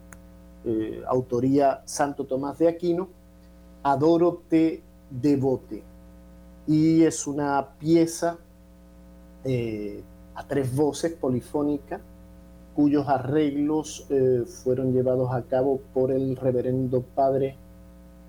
eh, 0.64 1.02
autoría 1.06 1.82
Santo 1.84 2.24
Tomás 2.24 2.58
de 2.58 2.68
Aquino, 2.68 3.08
Adoro 3.82 4.42
te 4.48 4.82
devote. 5.10 5.82
Y 6.66 7.02
es 7.02 7.26
una 7.26 7.74
pieza 7.78 8.38
eh, 9.44 10.02
a 10.34 10.46
tres 10.46 10.74
voces 10.74 11.12
polifónica, 11.12 12.00
cuyos 12.74 13.08
arreglos 13.08 14.06
eh, 14.08 14.44
fueron 14.46 14.92
llevados 14.92 15.32
a 15.32 15.42
cabo 15.42 15.80
por 15.92 16.10
el 16.10 16.36
reverendo 16.36 17.02
padre 17.02 17.56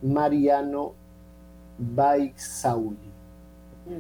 Mariano 0.01 0.94
Baixauli. 1.77 3.12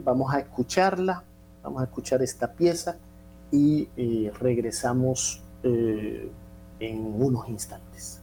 Vamos 0.03 0.33
a 0.33 0.39
escucharla, 0.39 1.23
vamos 1.63 1.81
a 1.81 1.85
escuchar 1.85 2.21
esta 2.21 2.51
pieza 2.51 2.97
y 3.53 3.87
eh, 3.95 4.31
regresamos 4.39 5.39
en 5.63 6.99
unos 6.99 7.47
instantes. 7.47 8.22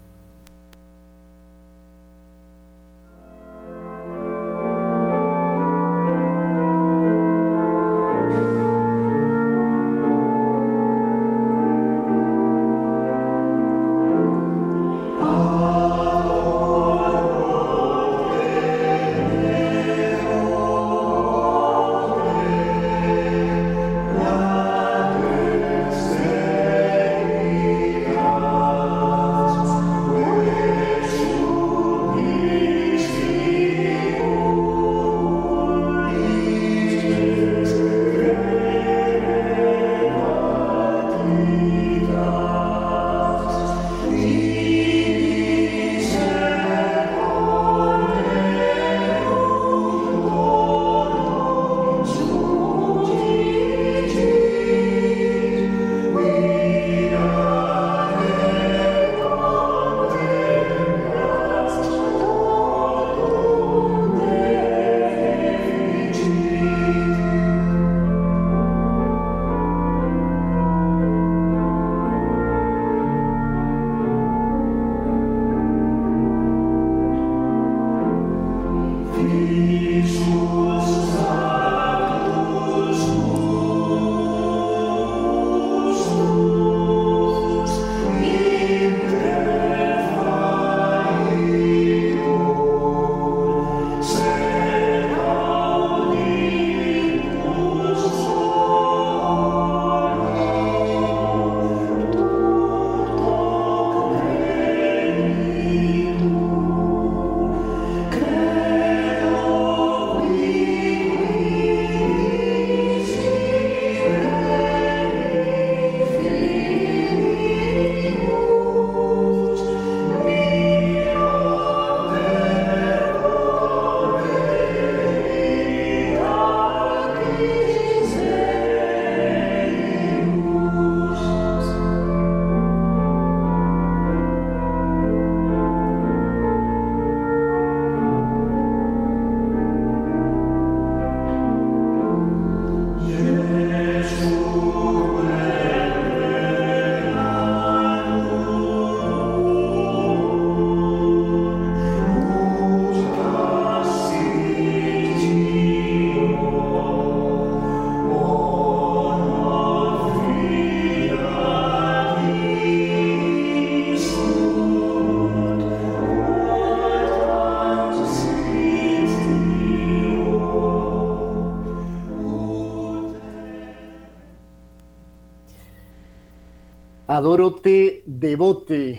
Adorote 177.20 178.02
Devote, 178.06 178.98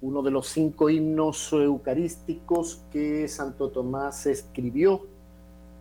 uno 0.00 0.22
de 0.22 0.32
los 0.32 0.48
cinco 0.48 0.90
himnos 0.90 1.52
eucarísticos 1.52 2.82
que 2.90 3.28
Santo 3.28 3.68
Tomás 3.68 4.26
escribió 4.26 5.02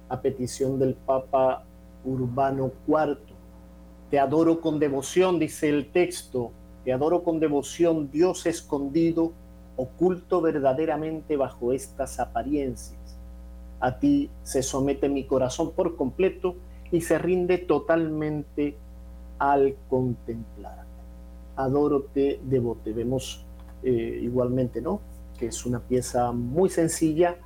a 0.08 0.22
petición 0.22 0.78
del 0.78 0.94
Papa 0.94 1.64
Urbano 2.06 2.74
IV. 2.86 3.18
Te 4.12 4.20
adoro 4.20 4.62
con 4.62 4.78
devoción, 4.78 5.40
dice 5.40 5.68
el 5.68 5.92
texto, 5.92 6.52
te 6.86 6.94
adoro 6.94 7.24
con 7.24 7.40
devoción, 7.40 8.12
Dios 8.12 8.46
escondido, 8.46 9.32
oculto 9.76 10.42
verdaderamente 10.42 11.38
bajo 11.38 11.74
estas 11.74 12.20
apariencias. 12.20 13.18
A 13.80 13.98
ti 13.98 14.30
se 14.44 14.62
somete 14.62 15.10
mi 15.10 15.24
corazón 15.24 15.72
por 15.72 15.96
completo 15.96 16.56
y 16.92 17.02
se 17.02 17.18
rinde 17.18 17.58
totalmente 17.58 18.78
al 19.40 19.76
contemplar 19.90 20.93
Adorote 21.56 22.40
Devote. 22.44 22.94
Vemos 22.94 23.46
eh, 23.84 24.20
igualmente, 24.22 24.82
¿no? 24.82 25.02
Que 25.38 25.48
es 25.48 25.66
una 25.66 25.80
pieza 25.80 26.32
muy 26.32 26.70
sencilla, 26.70 27.38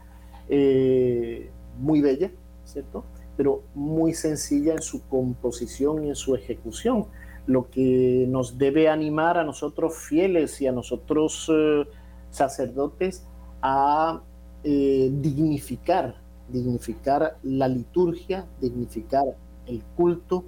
eh, 0.49 1.49
muy 1.79 2.01
bella, 2.01 2.31
¿cierto? 2.63 3.05
Pero 3.35 3.63
muy 3.73 4.13
sencilla 4.13 4.73
en 4.73 4.81
su 4.81 5.07
composición 5.07 6.05
y 6.05 6.09
en 6.09 6.15
su 6.15 6.35
ejecución, 6.35 7.07
lo 7.45 7.69
que 7.69 8.25
nos 8.29 8.57
debe 8.57 8.89
animar 8.89 9.37
a 9.37 9.43
nosotros 9.43 9.95
fieles 9.97 10.61
y 10.61 10.67
a 10.67 10.71
nosotros 10.71 11.49
eh, 11.53 11.85
sacerdotes 12.29 13.25
a 13.61 14.21
dignificar, 14.63 16.15
dignificar 16.49 17.37
la 17.41 17.69
liturgia, 17.69 18.45
dignificar 18.59 19.23
el 19.65 19.81
culto 19.95 20.43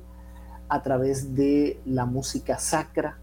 a 0.67 0.83
través 0.83 1.35
de 1.35 1.79
la 1.85 2.05
música 2.05 2.57
sacra, 2.57 3.17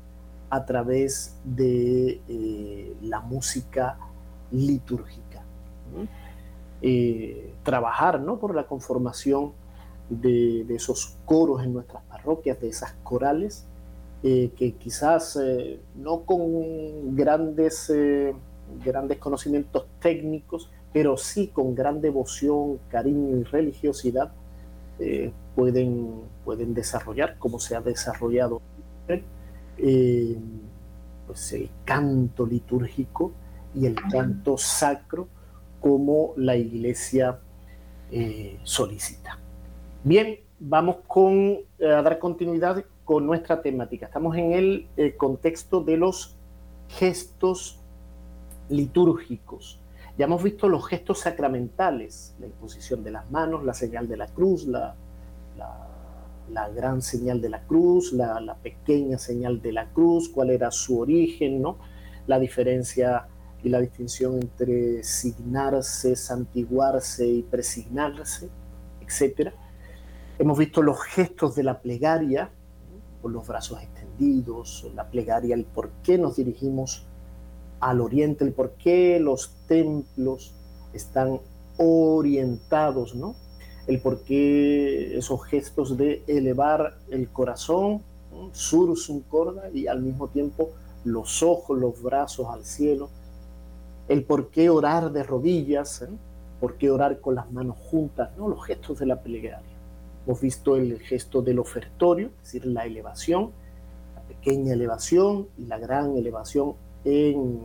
a 0.50 0.64
través 0.64 1.36
de 1.44 2.20
eh, 2.28 2.96
la 3.02 3.20
música 3.20 3.98
litúrgica. 4.50 5.42
Eh, 6.82 7.54
trabajar 7.62 8.20
¿no? 8.20 8.38
por 8.38 8.54
la 8.54 8.66
conformación 8.66 9.52
de, 10.08 10.66
esos 10.74 11.16
coros 11.24 11.64
en 11.64 11.72
nuestras 11.72 12.02
parroquias, 12.04 12.60
de 12.60 12.68
esas 12.68 12.92
corales, 13.02 13.64
eh, 14.22 14.50
que 14.56 14.72
quizás 14.72 15.38
no 15.96 16.20
con 16.20 17.16
grandes, 17.16 17.92
grandes 18.84 19.18
conocimientos 19.18 19.86
técnicos, 20.00 20.70
pero 20.92 21.16
sí 21.16 21.48
con 21.48 21.74
gran 21.74 22.00
devoción, 22.00 22.78
cariño 22.88 23.38
y 23.38 23.42
religiosidad, 23.44 24.32
pueden, 25.54 26.22
pueden 26.44 26.72
desarrollar, 26.72 27.36
como 27.38 27.58
se 27.58 27.76
ha 27.76 27.80
desarrollado 27.80 28.62
pues 29.76 31.52
el 31.52 31.70
canto 31.84 32.46
litúrgico 32.46 33.32
y 33.74 33.86
el 33.86 33.96
canto 34.10 34.56
sacro 34.56 35.28
como 35.80 36.32
la 36.36 36.56
iglesia 36.56 37.38
solicita. 38.62 39.38
Bien, 40.04 40.38
vamos 40.58 40.98
con, 41.06 41.58
eh, 41.78 41.86
a 41.86 42.02
dar 42.02 42.18
continuidad 42.18 42.84
con 43.04 43.26
nuestra 43.26 43.62
temática. 43.62 44.06
Estamos 44.06 44.36
en 44.36 44.52
el 44.52 44.86
eh, 44.96 45.16
contexto 45.16 45.80
de 45.80 45.96
los 45.96 46.36
gestos 46.88 47.78
litúrgicos. 48.68 49.80
Ya 50.18 50.24
hemos 50.24 50.42
visto 50.42 50.68
los 50.68 50.86
gestos 50.86 51.20
sacramentales, 51.20 52.34
la 52.40 52.46
imposición 52.46 53.04
de 53.04 53.10
las 53.10 53.30
manos, 53.30 53.64
la 53.64 53.74
señal 53.74 54.08
de 54.08 54.16
la 54.16 54.26
cruz, 54.28 54.66
la, 54.66 54.94
la, 55.58 55.88
gran 56.74 57.02
señal 57.02 57.40
de 57.40 57.48
la 57.48 57.62
cruz, 57.62 58.12
la, 58.12 58.40
la, 58.40 58.54
pequeña 58.56 59.18
señal 59.18 59.60
de 59.60 59.72
la 59.72 59.86
cruz, 59.92 60.28
cuál 60.28 60.50
era 60.50 60.70
su 60.70 60.98
origen, 60.98 61.62
¿no? 61.62 61.78
la 62.26 62.38
diferencia 62.38 63.28
y 63.62 63.68
la 63.68 63.80
distinción 63.80 64.34
entre 64.34 65.02
signarse, 65.02 66.16
santiguarse 66.16 67.26
y 67.26 67.42
presignarse, 67.42 68.48
etcétera 69.00 69.52
Hemos 70.38 70.58
visto 70.58 70.82
los 70.82 71.02
gestos 71.02 71.54
de 71.54 71.62
la 71.62 71.80
plegaria, 71.80 72.50
con 73.22 73.32
los 73.32 73.46
brazos 73.46 73.80
extendidos, 73.82 74.86
la 74.94 75.08
plegaria, 75.08 75.54
el 75.54 75.64
por 75.64 75.90
qué 76.02 76.18
nos 76.18 76.36
dirigimos 76.36 77.06
al 77.80 78.02
oriente, 78.02 78.44
el 78.44 78.52
por 78.52 78.72
qué 78.72 79.18
los 79.18 79.54
templos 79.66 80.54
están 80.92 81.40
orientados, 81.78 83.14
¿no? 83.14 83.34
El 83.86 84.00
por 84.00 84.22
qué 84.22 85.16
esos 85.16 85.44
gestos 85.44 85.96
de 85.96 86.22
elevar 86.26 86.98
el 87.10 87.28
corazón, 87.28 88.02
sursum 88.52 89.22
corda, 89.22 89.70
y 89.72 89.86
al 89.86 90.02
mismo 90.02 90.28
tiempo 90.28 90.70
los 91.04 91.42
ojos, 91.42 91.78
los 91.78 92.02
brazos 92.02 92.48
al 92.48 92.64
cielo, 92.64 93.08
el 94.08 94.24
por 94.24 94.50
qué 94.50 94.70
orar 94.70 95.12
de 95.12 95.22
rodillas, 95.22 96.02
¿eh? 96.02 96.08
por 96.60 96.76
qué 96.76 96.90
orar 96.90 97.20
con 97.20 97.34
las 97.34 97.50
manos 97.52 97.76
juntas, 97.78 98.30
¿no? 98.36 98.48
Los 98.48 98.64
gestos 98.64 98.98
de 98.98 99.06
la 99.06 99.20
plegaria. 99.20 99.76
Hemos 100.26 100.40
visto 100.40 100.76
el 100.76 100.98
gesto 101.00 101.42
del 101.42 101.58
ofertorio, 101.58 102.28
es 102.42 102.52
decir, 102.52 102.66
la 102.66 102.86
elevación, 102.86 103.50
la 104.14 104.22
pequeña 104.22 104.72
elevación 104.72 105.48
y 105.58 105.66
la 105.66 105.78
gran 105.78 106.16
elevación 106.16 106.74
en 107.04 107.60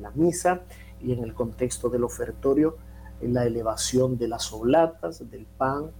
la 0.00 0.10
misa 0.12 0.62
y 1.02 1.12
en 1.12 1.22
el 1.22 1.34
contexto 1.34 1.90
del 1.90 2.04
ofertorio, 2.04 2.76
la 3.22 3.44
elevación 3.44 4.18
de 4.18 4.28
las 4.28 4.52
oblatas, 4.52 5.30
del 5.30 5.46
pan 5.46 5.90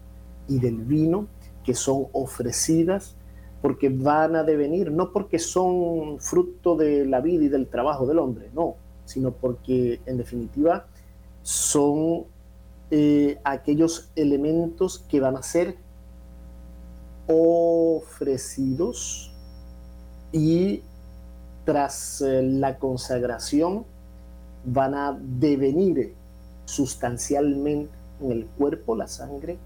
y 0.48 0.58
del 0.58 0.76
vino 0.76 1.26
que 1.64 1.74
son 1.74 2.06
ofrecidas 2.12 3.16
porque 3.62 3.88
van 3.88 4.36
a 4.36 4.42
devenir, 4.42 4.92
no 4.92 5.10
porque 5.10 5.38
son 5.38 6.20
fruto 6.20 6.76
de 6.76 7.06
la 7.06 7.22
vida 7.22 7.44
y 7.44 7.48
del 7.48 7.66
trabajo 7.68 8.06
del 8.06 8.18
hombre, 8.18 8.50
no, 8.54 8.74
sino 9.06 9.32
porque 9.32 10.02
en 10.04 10.18
definitiva 10.18 10.86
son 11.42 12.24
eh, 12.90 13.38
aquellos 13.42 14.10
elementos 14.16 14.98
que 15.08 15.18
van 15.20 15.38
a 15.38 15.42
ser 15.42 15.78
ofrecidos 17.26 18.54
y 20.30 20.82
tras 21.64 22.20
eh, 22.20 22.42
la 22.42 22.78
consagración 22.78 23.86
van 24.66 24.94
a 24.94 25.18
devenir 25.18 26.14
sustancialmente 26.64 27.92
en 28.20 28.32
el 28.32 28.46
cuerpo, 28.46 28.96
la 28.96 29.08
sangre, 29.08 29.58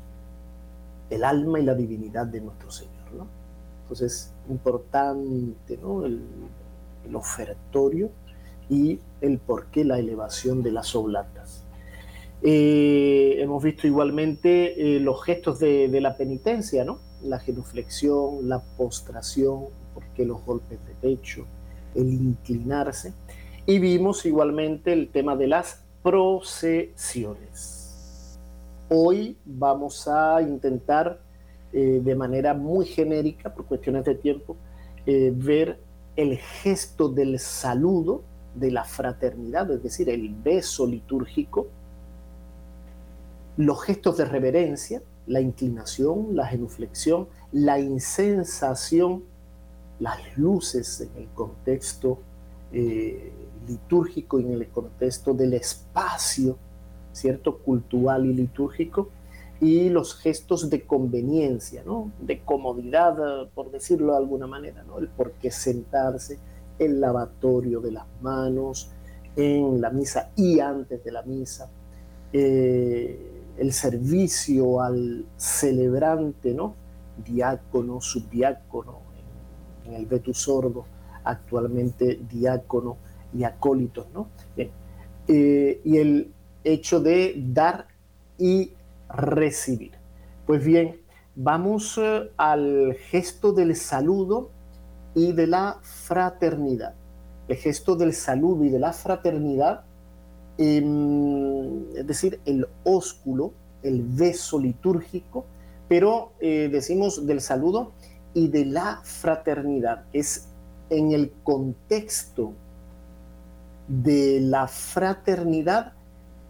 el 1.11 1.25
alma 1.25 1.61
y 1.61 1.65
la 1.65 1.75
divinidad 1.75 2.27
de 2.27 2.41
nuestro 2.41 2.71
Señor. 2.71 2.95
Entonces, 3.83 4.33
importante 4.49 5.75
el, 5.75 6.23
el 7.07 7.17
ofertorio 7.17 8.11
y 8.69 8.99
el 9.21 9.39
porqué 9.39 9.85
la 9.85 9.99
elevación 9.99 10.63
de 10.63 10.73
las 10.73 10.95
oblatas. 10.95 11.65
Eh, 12.43 13.37
hemos 13.39 13.63
visto 13.63 13.87
igualmente 13.87 14.97
eh, 14.97 15.01
los 15.01 15.25
gestos 15.25 15.59
de, 15.59 15.89
la 16.01 16.17
penitencia, 16.17 16.85
¿no? 16.85 17.01
La 17.23 17.41
genuflexión, 17.41 18.49
la 18.49 18.61
postración, 18.61 19.65
porque 19.95 20.25
los 20.25 20.45
golpes 20.45 20.79
de 20.87 20.95
pecho, 20.95 21.47
el 21.95 22.13
inclinarse. 22.13 23.13
Y 23.67 23.81
vimos 23.81 24.25
igualmente 24.25 24.93
el 24.93 25.09
tema 25.09 25.35
de 25.35 25.49
las 25.49 25.83
procesiones. 26.03 28.39
Hoy 28.89 29.37
vamos 29.45 30.09
a 30.09 30.41
intentar 30.43 31.21
eh, 31.73 32.01
de 32.03 32.15
manera 32.15 32.55
muy 32.55 32.87
genérica, 32.87 33.55
por 33.55 33.67
cuestiones 33.67 34.05
de 34.05 34.15
tiempo, 34.15 34.57
ver 35.07 35.81
el 36.17 36.37
gesto 36.37 37.09
del 37.09 37.39
saludo, 37.39 38.23
de 38.55 38.71
la 38.71 38.85
fraternidad, 38.85 39.71
es 39.71 39.83
decir, 39.83 40.09
el 40.09 40.35
beso 40.35 40.87
litúrgico, 40.87 41.69
los 43.57 43.83
gestos 43.83 44.17
de 44.17 44.25
reverencia, 44.25 45.03
la 45.27 45.41
inclinación, 45.41 46.35
la 46.35 46.47
genuflexión, 46.47 47.29
la 47.53 47.79
insensación, 47.79 49.25
las 50.01 50.19
luces 50.37 51.01
en 51.01 51.23
el 51.23 51.29
contexto 51.29 52.19
eh, 52.73 53.33
litúrgico 53.69 54.41
y 54.41 54.45
en 54.45 54.53
el 54.53 54.69
contexto 54.69 55.35
del 55.35 55.55
espacio, 55.55 56.57
¿cierto? 57.13 57.59
Cultural 57.59 58.27
y 58.27 58.35
litúrgico, 58.35 59.11
y 59.61 59.89
los 59.89 60.15
gestos 60.15 60.71
de 60.71 60.83
conveniencia, 60.83 61.83
¿no? 61.85 62.13
De 62.21 62.41
comodidad, 62.41 63.49
por 63.55 63.71
decirlo 63.71 64.13
de 64.13 64.19
alguna 64.19 64.47
manera, 64.47 64.85
¿no? 64.85 64.99
El 64.99 65.09
por 65.09 65.33
qué 65.33 65.51
sentarse, 65.51 66.39
el 66.79 67.01
lavatorio 67.01 67.81
de 67.81 67.93
las 67.93 68.07
manos, 68.23 68.91
en 69.37 69.81
la 69.81 69.91
misa 69.91 70.31
y 70.37 70.61
antes 70.61 71.03
de 71.05 71.13
la 71.13 71.23
misa. 71.23 71.71
Eh, 72.33 73.39
el 73.57 73.73
servicio 73.73 74.81
al 74.81 75.27
celebrante, 75.37 76.55
¿no? 76.55 76.75
Diácono, 77.25 78.01
subdiácono, 78.01 79.01
en, 79.87 79.95
el 79.95 80.07
Betus 80.07 80.39
Sordo, 80.43 80.85
actualmente 81.25 82.21
diácono 82.31 82.97
y 83.35 83.45
acólitos, 83.45 84.07
¿no? 84.12 84.29
Eh, 84.57 85.81
y 85.85 85.97
el 85.99 86.33
hecho 86.64 87.01
de 87.01 87.35
dar 87.37 87.88
y 88.38 88.73
recibir. 89.09 89.93
Pues 90.47 90.64
bien, 90.64 91.01
vamos 91.35 91.99
eh, 91.99 92.31
al 92.37 92.95
gesto 93.11 93.53
del 93.53 93.77
saludo 93.77 94.51
y 95.14 95.33
de 95.33 95.47
la 95.47 95.79
fraternidad. 95.83 96.95
El 97.49 97.57
gesto 97.57 97.97
del 97.97 98.12
saludo 98.12 98.64
y 98.64 98.71
de 98.71 98.79
la 98.79 98.93
fraternidad 98.93 99.85
Em, 100.59 101.97
es 101.97 102.05
decir, 102.05 102.41
el 102.45 102.67
ósculo, 102.83 103.53
el 103.85 104.03
beso 104.03 104.59
litúrgico, 104.59 105.47
pero 105.88 106.33
eh, 106.41 106.69
decimos 106.71 107.25
del 107.27 107.41
saludo 107.41 107.93
y 108.35 108.49
de 108.49 108.67
la 108.67 109.01
fraternidad. 109.05 110.05
Es 110.12 110.49
en 110.91 111.12
el 111.12 111.31
contexto 111.45 112.55
de 113.88 114.40
la 114.40 114.68
fraternidad 114.68 115.94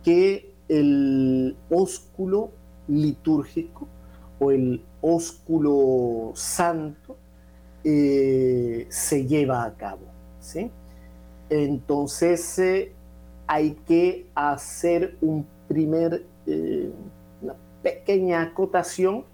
que 0.03 0.53
el 0.69 1.57
ósculo 1.71 2.51
litúrgico 2.89 3.89
o 4.39 4.51
el 4.51 4.85
ósculo 5.01 6.33
santo 6.35 7.17
eh, 7.85 8.87
se 8.89 9.27
lleva 9.27 9.65
a 9.65 9.75
cabo. 9.75 10.03
¿sí? 10.41 10.71
Entonces, 11.49 12.59
eh, 12.59 12.93
hay 13.47 13.73
que 13.87 14.27
hacer 14.35 15.17
un 15.21 15.47
primer, 15.69 16.27
eh, 16.47 16.91
una 17.41 17.55
pequeña 17.83 18.43
acotación 18.43 19.25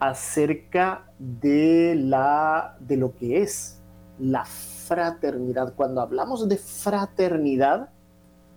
acerca 0.00 1.10
de, 1.18 1.94
la, 1.96 2.76
de 2.80 2.96
lo 2.96 3.14
que 3.14 3.42
es 3.42 3.80
la 4.18 4.44
fraternidad. 4.44 5.74
Cuando 5.74 6.00
hablamos 6.00 6.48
de 6.48 6.56
fraternidad, 6.56 7.88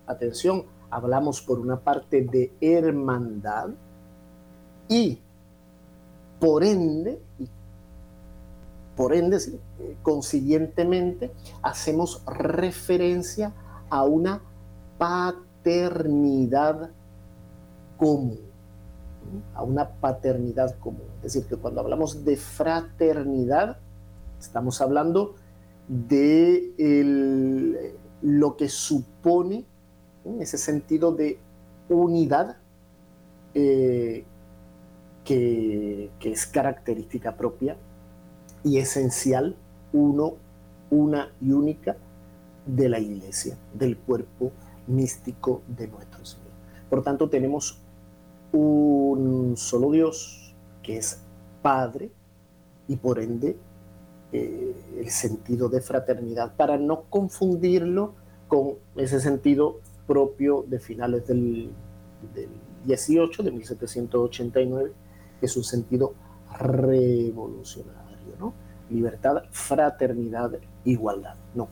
atención, 0.05 0.65
hablamos 0.89 1.41
por 1.41 1.59
una 1.59 1.79
parte 1.79 2.21
de 2.21 2.51
hermandad 2.61 3.69
y 4.87 5.19
por 6.39 6.63
ende, 6.63 7.19
por 8.95 9.13
ende, 9.13 9.37
consiguientemente, 10.01 11.31
hacemos 11.61 12.23
referencia 12.25 13.53
a 13.89 14.03
una 14.03 14.41
paternidad 14.97 16.89
común. 17.97 18.39
a 19.55 19.61
una 19.61 19.89
paternidad 19.89 20.77
común. 20.79 21.03
Es 21.17 21.33
decir, 21.33 21.49
que 21.49 21.57
cuando 21.57 21.81
hablamos 21.81 22.23
de 22.23 22.37
fraternidad, 22.37 23.77
estamos 24.39 24.79
hablando 24.79 25.35
de 25.35 25.46
lo 28.21 28.57
que 28.57 28.69
supone 28.69 29.65
ese 30.39 30.57
sentido 30.57 31.11
de 31.13 31.39
unidad 31.89 32.57
eh, 33.53 34.25
que, 35.23 36.11
es 36.21 36.45
característica 36.45 37.35
propia 37.35 37.77
y 38.63 38.77
esencial, 38.77 39.55
uno, 39.93 40.35
una 40.89 41.31
y 41.41 41.51
única 41.51 41.97
de 42.65 42.89
la 42.89 42.99
iglesia, 42.99 43.57
del 43.73 43.97
cuerpo 43.97 44.51
místico 44.87 45.61
de 45.67 45.87
nuestro 45.87 46.25
Señor. 46.25 46.47
Por 46.89 47.03
tanto, 47.03 47.29
tenemos 47.29 47.79
un 48.51 49.55
solo 49.57 49.91
Dios 49.91 50.53
que 50.83 50.97
es 50.97 51.21
Padre 51.61 52.09
y 52.87 52.95
por 52.95 53.19
ende 53.19 53.57
eh, 54.31 54.75
el 54.97 55.09
sentido 55.09 55.69
de 55.69 55.79
fraternidad, 55.79 56.55
para 56.55 56.77
no 56.77 57.03
confundirlo 57.09 58.13
con 58.47 58.73
ese 58.95 59.21
sentido 59.21 59.79
propio 60.05 60.65
de 60.67 60.79
finales 60.79 61.27
del, 61.27 61.71
18, 62.85 63.43
de 63.43 63.51
1789, 63.51 64.91
que 65.39 65.45
es 65.45 65.57
un 65.57 65.63
sentido 65.63 66.13
revolucionario, 66.59 68.35
¿no? 68.39 68.53
Libertad, 68.89 69.43
fraternidad, 69.51 70.51
igualdad. 70.85 71.35
No, 71.53 71.69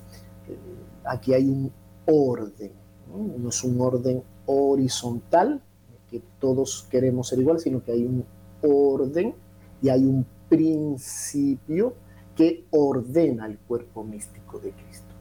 eh, 0.48 0.58
aquí 1.06 1.34
hay 1.34 1.50
un 1.50 1.72
orden, 2.06 2.72
¿no? 3.10 3.50
es 3.50 3.64
un 3.64 3.82
orden 3.82 4.24
horizontal, 4.46 5.62
que 6.10 6.22
todos 6.40 6.88
queremos 6.90 7.28
ser 7.30 7.40
iguales, 7.40 7.64
sino 7.64 7.84
que 7.84 7.92
hay 7.92 8.06
un 8.06 8.26
orden 8.62 9.34
y 9.82 9.90
hay 9.90 10.06
un 10.06 10.26
principio 10.48 11.94
que 12.36 12.66
ordena 12.72 13.46
el 13.46 13.58
cuerpo 13.58 14.04
místico 14.04 14.60
de 14.60 14.72
Cristo. 14.72 15.14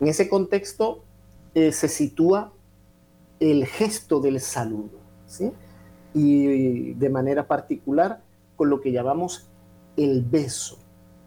En 0.00 0.08
ese 0.08 0.28
contexto 0.28 1.04
eh, 1.54 1.72
se 1.72 1.88
sitúa 1.88 2.52
el 3.40 3.66
gesto 3.66 4.20
del 4.20 4.40
saludo, 4.40 4.98
¿sí? 5.26 5.52
y 6.14 6.94
de 6.94 7.10
manera 7.10 7.46
particular 7.46 8.22
con 8.56 8.70
lo 8.70 8.80
que 8.80 8.92
llamamos 8.92 9.48
el 9.96 10.22
beso, 10.22 10.78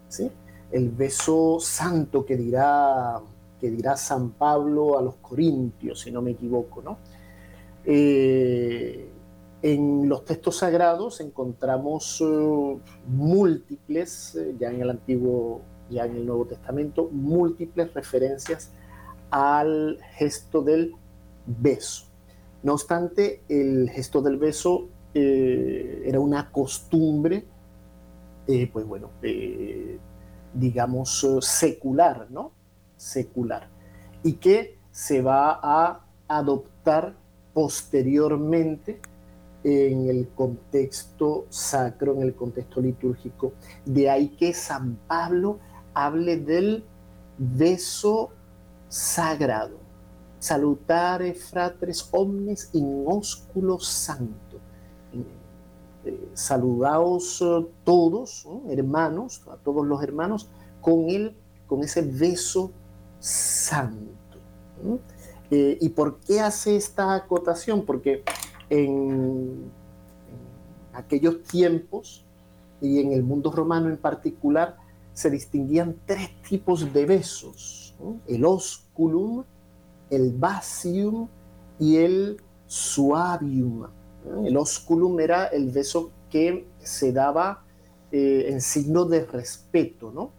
¿sí? 0.08 0.30
el 0.72 0.90
beso 0.90 1.58
santo 1.60 2.24
que 2.24 2.36
dirá, 2.36 3.20
que 3.60 3.70
dirá 3.70 3.96
San 3.96 4.30
Pablo 4.30 4.98
a 4.98 5.02
los 5.02 5.16
Corintios, 5.16 6.00
si 6.00 6.10
no 6.10 6.22
me 6.22 6.32
equivoco. 6.32 6.82
¿no? 6.82 6.98
Eh, 7.84 9.07
en 9.62 10.08
los 10.08 10.24
textos 10.24 10.58
sagrados 10.58 11.20
encontramos 11.20 12.20
eh, 12.20 12.78
múltiples, 13.06 14.36
eh, 14.36 14.54
ya 14.58 14.70
en 14.70 14.82
el 14.82 14.90
Antiguo, 14.90 15.62
ya 15.90 16.04
en 16.04 16.16
el 16.16 16.26
Nuevo 16.26 16.46
Testamento, 16.46 17.08
múltiples 17.10 17.92
referencias 17.92 18.72
al 19.30 19.98
gesto 20.12 20.62
del 20.62 20.94
beso. 21.46 22.06
No 22.62 22.74
obstante, 22.74 23.42
el 23.48 23.90
gesto 23.90 24.22
del 24.22 24.36
beso 24.36 24.88
eh, 25.14 26.02
era 26.06 26.20
una 26.20 26.50
costumbre, 26.50 27.44
pues 28.72 28.86
bueno, 28.86 29.10
digamos, 30.54 31.26
secular, 31.40 32.28
¿no? 32.30 32.52
Secular. 32.96 33.68
Y 34.22 34.34
que 34.34 34.78
se 34.90 35.20
va 35.20 35.60
a 35.62 36.06
adoptar 36.28 37.14
posteriormente 37.52 39.02
en 39.64 40.08
el 40.08 40.28
contexto 40.28 41.46
sacro, 41.48 42.14
en 42.14 42.22
el 42.22 42.34
contexto 42.34 42.80
litúrgico. 42.80 43.52
De 43.84 44.08
ahí 44.08 44.28
que 44.28 44.52
San 44.52 44.96
Pablo 45.06 45.58
hable 45.94 46.36
del 46.36 46.84
beso 47.36 48.30
sagrado. 48.88 49.76
Salutare 50.38 51.34
fratres 51.34 52.08
omnes 52.12 52.70
in 52.72 53.04
ósculo 53.06 53.80
santo. 53.80 54.58
Eh, 56.04 56.28
saludaos 56.32 57.42
eh, 57.42 57.66
todos, 57.84 58.46
hermanos, 58.68 59.42
a 59.50 59.56
todos 59.56 59.84
los 59.84 60.00
hermanos, 60.02 60.48
con, 60.80 61.06
con 61.66 61.82
ese 61.82 62.02
beso 62.02 62.70
santo. 63.18 64.38
Eh, 65.50 65.78
¿Y 65.80 65.88
por 65.88 66.20
qué 66.20 66.40
hace 66.40 66.76
esta 66.76 67.14
acotación? 67.14 67.84
Porque 67.84 68.22
en, 68.70 69.70
aquellos 70.92 71.42
tiempos 71.44 72.24
y 72.80 73.00
en 73.00 73.12
el 73.12 73.22
mundo 73.22 73.50
romano 73.50 73.88
en 73.88 73.96
particular 73.96 74.76
se 75.12 75.30
distinguían 75.30 75.96
tres 76.06 76.30
tipos 76.48 76.92
de 76.92 77.06
besos, 77.06 77.94
el 78.26 78.44
osculum, 78.44 79.44
el 80.10 80.32
basium 80.32 81.28
y 81.78 81.96
el 81.96 82.40
suavium. 82.66 83.86
El 84.44 84.56
osculum 84.56 85.18
era 85.20 85.46
el 85.46 85.70
beso 85.70 86.10
que 86.30 86.66
se 86.78 87.12
daba 87.12 87.64
eh, 88.12 88.46
en 88.48 88.60
signo 88.60 89.04
de 89.04 89.24
respeto, 89.24 90.12
¿no? 90.12 90.30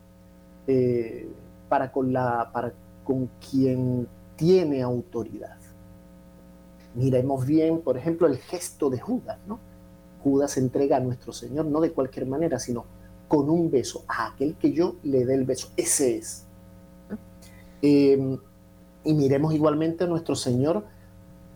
Eh, 0.67 1.27
para, 1.67 1.91
con 1.91 2.13
la, 2.13 2.49
para 2.53 2.73
con 3.03 3.29
quien 3.49 4.07
tiene 4.35 4.81
autoridad. 4.81 5.57
Miremos 6.95 7.45
bien, 7.45 7.81
por 7.81 7.97
ejemplo, 7.97 8.27
el 8.27 8.37
gesto 8.37 8.89
de 8.89 8.99
Judas, 8.99 9.37
¿no? 9.47 9.59
Judas 10.23 10.57
entrega 10.57 10.97
a 10.97 10.99
nuestro 10.99 11.31
Señor 11.31 11.65
no 11.65 11.81
de 11.81 11.91
cualquier 11.91 12.25
manera, 12.25 12.59
sino 12.59 12.85
con 13.27 13.49
un 13.49 13.69
beso, 13.69 14.03
a 14.07 14.27
aquel 14.27 14.55
que 14.55 14.73
yo 14.73 14.95
le 15.03 15.25
dé 15.25 15.35
el 15.35 15.45
beso. 15.45 15.69
Ese 15.77 16.17
es. 16.17 16.45
Em, 17.81 18.37
y 19.03 19.13
miremos 19.13 19.53
igualmente 19.53 20.03
a 20.03 20.07
nuestro 20.07 20.35
Señor 20.35 20.83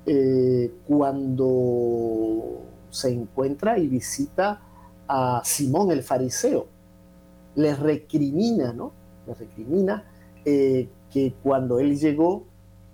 eh, 0.05 0.71
cuando 0.87 2.61
se 2.89 3.11
encuentra 3.11 3.77
y 3.79 3.87
visita 3.87 4.61
a 5.07 5.41
Simón 5.43 5.91
el 5.91 6.03
fariseo. 6.03 6.67
Le 7.55 7.75
recrimina, 7.75 8.71
¿no? 8.71 8.93
Le 9.27 9.33
recrimina 9.33 10.05
eh, 10.45 10.87
que 11.11 11.33
cuando 11.41 11.79
él 11.79 11.99
llegó 11.99 12.45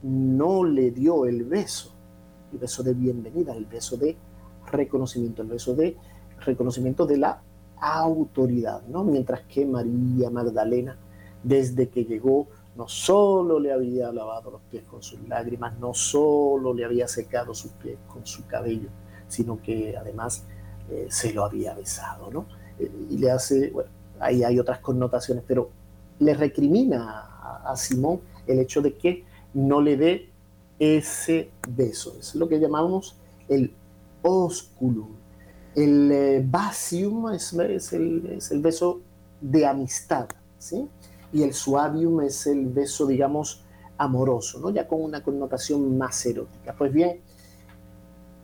no 0.02 0.64
le 0.64 0.92
dio 0.92 1.26
el 1.26 1.44
beso 1.44 1.99
el 2.52 2.58
beso 2.60 2.84
de 2.84 2.94
bienvenida, 2.94 3.56
el 3.56 3.66
beso 3.66 3.98
de 3.98 4.18
reconocimiento, 4.72 5.42
el 5.42 5.50
beso 5.50 5.76
de 5.76 5.98
reconocimiento 6.40 7.06
de 7.06 7.18
la 7.18 7.42
autoridad, 7.80 8.82
¿no? 8.88 9.04
Mientras 9.04 9.42
que 9.42 9.66
María 9.66 10.30
Magdalena, 10.30 10.98
desde 11.44 11.90
que 11.90 12.06
llegó, 12.06 12.48
no 12.76 12.88
solo 12.88 13.60
le 13.60 13.72
había 13.72 14.12
lavado 14.12 14.52
los 14.52 14.62
pies 14.64 14.84
con 14.84 15.02
sus 15.02 15.20
lágrimas, 15.28 15.78
no 15.80 15.94
solo 15.94 16.74
le 16.74 16.86
había 16.86 17.08
secado 17.08 17.54
sus 17.54 17.72
pies 17.74 17.98
con 18.08 18.26
su 18.26 18.46
cabello, 18.46 18.90
sino 19.28 19.62
que 19.62 19.96
además 19.98 20.46
eh, 20.90 21.08
se 21.10 21.34
lo 21.34 21.44
había 21.44 21.74
besado, 21.74 22.32
¿no? 22.32 22.46
Eh, 22.78 22.92
y 23.10 23.18
le 23.18 23.32
hace, 23.32 23.72
bueno, 23.72 23.90
ahí 24.20 24.44
hay 24.44 24.60
otras 24.60 24.80
connotaciones, 24.80 25.44
pero 25.48 25.70
le 26.20 26.34
recrimina 26.34 27.28
a, 27.42 27.72
a 27.72 27.76
Simón 27.78 28.22
el 28.48 28.60
hecho 28.60 28.82
de 28.82 28.96
que 28.96 29.24
no 29.54 29.82
le 29.82 29.98
dé 29.98 30.30
ese 30.80 31.52
beso. 31.68 32.16
es 32.20 32.36
lo 32.36 32.48
que 32.48 32.60
llamamos 32.60 33.18
el 33.48 33.74
osculum. 34.22 35.10
El 35.76 36.12
eh, 36.12 36.46
basium 36.46 37.32
es, 37.32 37.54
el, 37.94 38.62
beso 38.62 39.02
de 39.40 39.66
amistad, 39.66 40.28
¿sí? 40.58 40.88
Y 41.32 41.44
el 41.44 41.54
suavium 41.54 42.22
es 42.22 42.48
el 42.48 42.66
beso, 42.68 43.06
digamos, 43.06 43.64
amoroso, 43.98 44.60
¿no? 44.60 44.72
Ya 44.72 44.88
con 44.88 45.04
una 45.04 45.22
connotación 45.22 45.98
más 45.98 46.26
erótica. 46.26 46.74
Pues 46.78 46.92
bien, 46.92 47.22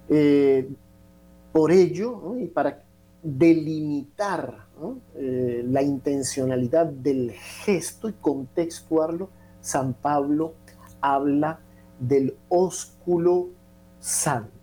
eh, 0.09 0.69
por 1.51 1.71
ello, 1.71 2.37
y 2.37 2.47
para 2.47 2.83
delimitar 3.23 4.67
eh, 5.15 5.63
la 5.65 5.81
intencionalidad 5.81 6.85
del 6.85 7.31
gesto 7.31 8.07
y 8.07 8.13
contextuarlo, 8.13 9.29
San 9.61 9.93
Pablo 9.93 10.53
habla 11.01 11.59
del 11.99 12.35
ósculo 12.49 13.49
santo. 13.99 14.55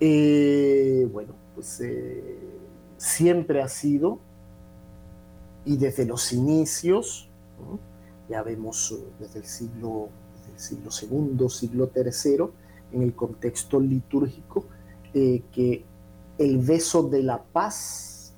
Eh, 0.00 1.08
bueno, 1.12 1.34
pues 1.54 1.80
eh, 1.80 2.38
siempre 2.96 3.62
ha 3.62 3.68
sido, 3.68 4.20
y 5.64 5.76
desde 5.76 6.04
los 6.04 6.32
inicios, 6.32 7.28
ya 8.28 8.42
vemos 8.42 8.92
eh, 8.92 9.04
desde 9.18 9.40
el 9.40 9.44
siglo, 9.44 10.08
siglo 10.56 10.90
II, 10.90 11.48
siglo 11.48 11.90
en 12.92 13.02
el 13.02 13.14
contexto 13.14 13.80
litúrgico, 13.80 14.64
que 15.12 15.84
el 16.38 16.58
beso 16.58 17.02
de 17.02 17.22
la 17.24 17.42
paz, 17.42 18.32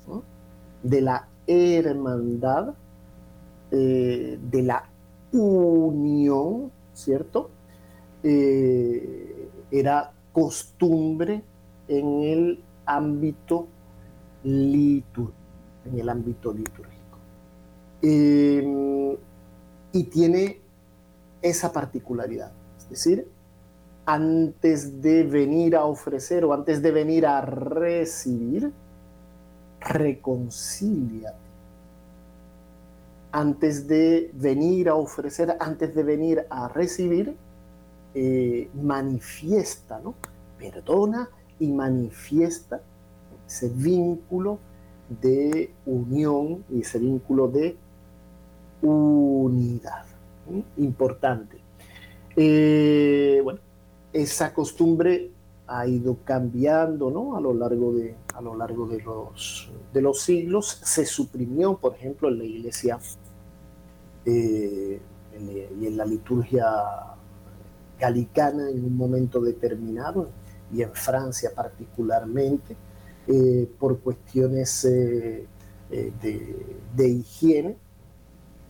de 0.81 1.01
la 1.01 1.27
hermandad, 1.45 2.73
de 3.69 4.63
la 4.63 4.89
unión, 5.31 6.71
¿cierto? 6.93 7.51
Eh, 8.23 9.49
era 9.71 10.11
costumbre 10.31 11.41
en 11.87 12.23
el 12.23 12.63
ámbito 12.85 13.67
litúrgico. 14.43 15.31
Em, 18.01 19.15
y 19.93 20.03
tiene 20.05 20.59
esa 21.41 21.71
particularidad, 21.71 22.51
es 22.77 22.89
decir, 22.89 23.27
antes 24.05 25.01
de 25.01 25.23
venir 25.23 25.75
a 25.75 25.85
ofrecer 25.85 26.43
o 26.45 26.53
antes 26.53 26.81
de 26.81 26.91
venir 26.91 27.25
a 27.25 27.41
recibir, 27.41 28.71
reconcíliate. 29.79 31.37
Antes 33.31 33.87
de 33.87 34.29
venir 34.33 34.89
a 34.89 34.95
ofrecer, 34.95 35.55
antes 35.59 35.95
de 35.95 36.03
venir 36.03 36.45
a 36.49 36.67
recibir, 36.67 37.35
eh, 38.13 38.69
manifiesta, 38.73 39.99
¿no? 39.99 40.15
Perdona 40.57 41.29
y 41.59 41.67
manifiesta 41.71 42.81
ese 43.47 43.69
vínculo 43.69 44.59
de 45.21 45.73
unión 45.85 46.63
y 46.69 46.81
ese 46.81 46.99
vínculo 46.99 47.47
de 47.47 47.75
unidad. 48.81 50.05
Importante. 50.77 51.57
Eh, 52.35 53.41
bueno, 53.43 53.59
esa 54.13 54.53
costumbre 54.53 55.31
ha 55.67 55.87
ido 55.87 56.17
cambiando 56.25 57.09
¿no? 57.09 57.37
a 57.37 57.41
lo 57.41 57.53
largo, 57.53 57.93
de, 57.93 58.15
a 58.33 58.41
lo 58.41 58.55
largo 58.55 58.87
de, 58.87 59.01
los, 59.01 59.71
de 59.93 60.01
los 60.01 60.21
siglos. 60.21 60.81
Se 60.83 61.05
suprimió, 61.05 61.77
por 61.77 61.95
ejemplo, 61.95 62.27
en 62.27 62.37
la 62.39 62.43
iglesia 62.43 62.99
eh, 64.25 64.99
y 65.79 65.85
en 65.87 65.97
la 65.97 66.05
liturgia 66.05 66.65
galicana 68.01 68.69
en 68.69 68.83
un 68.83 68.97
momento 68.97 69.39
determinado, 69.39 70.29
y 70.73 70.81
en 70.81 70.93
Francia 70.93 71.51
particularmente, 71.55 72.75
eh, 73.27 73.69
por 73.79 73.99
cuestiones 73.99 74.85
eh, 75.91 76.13
de, 76.95 77.07
higiene. 77.07 77.77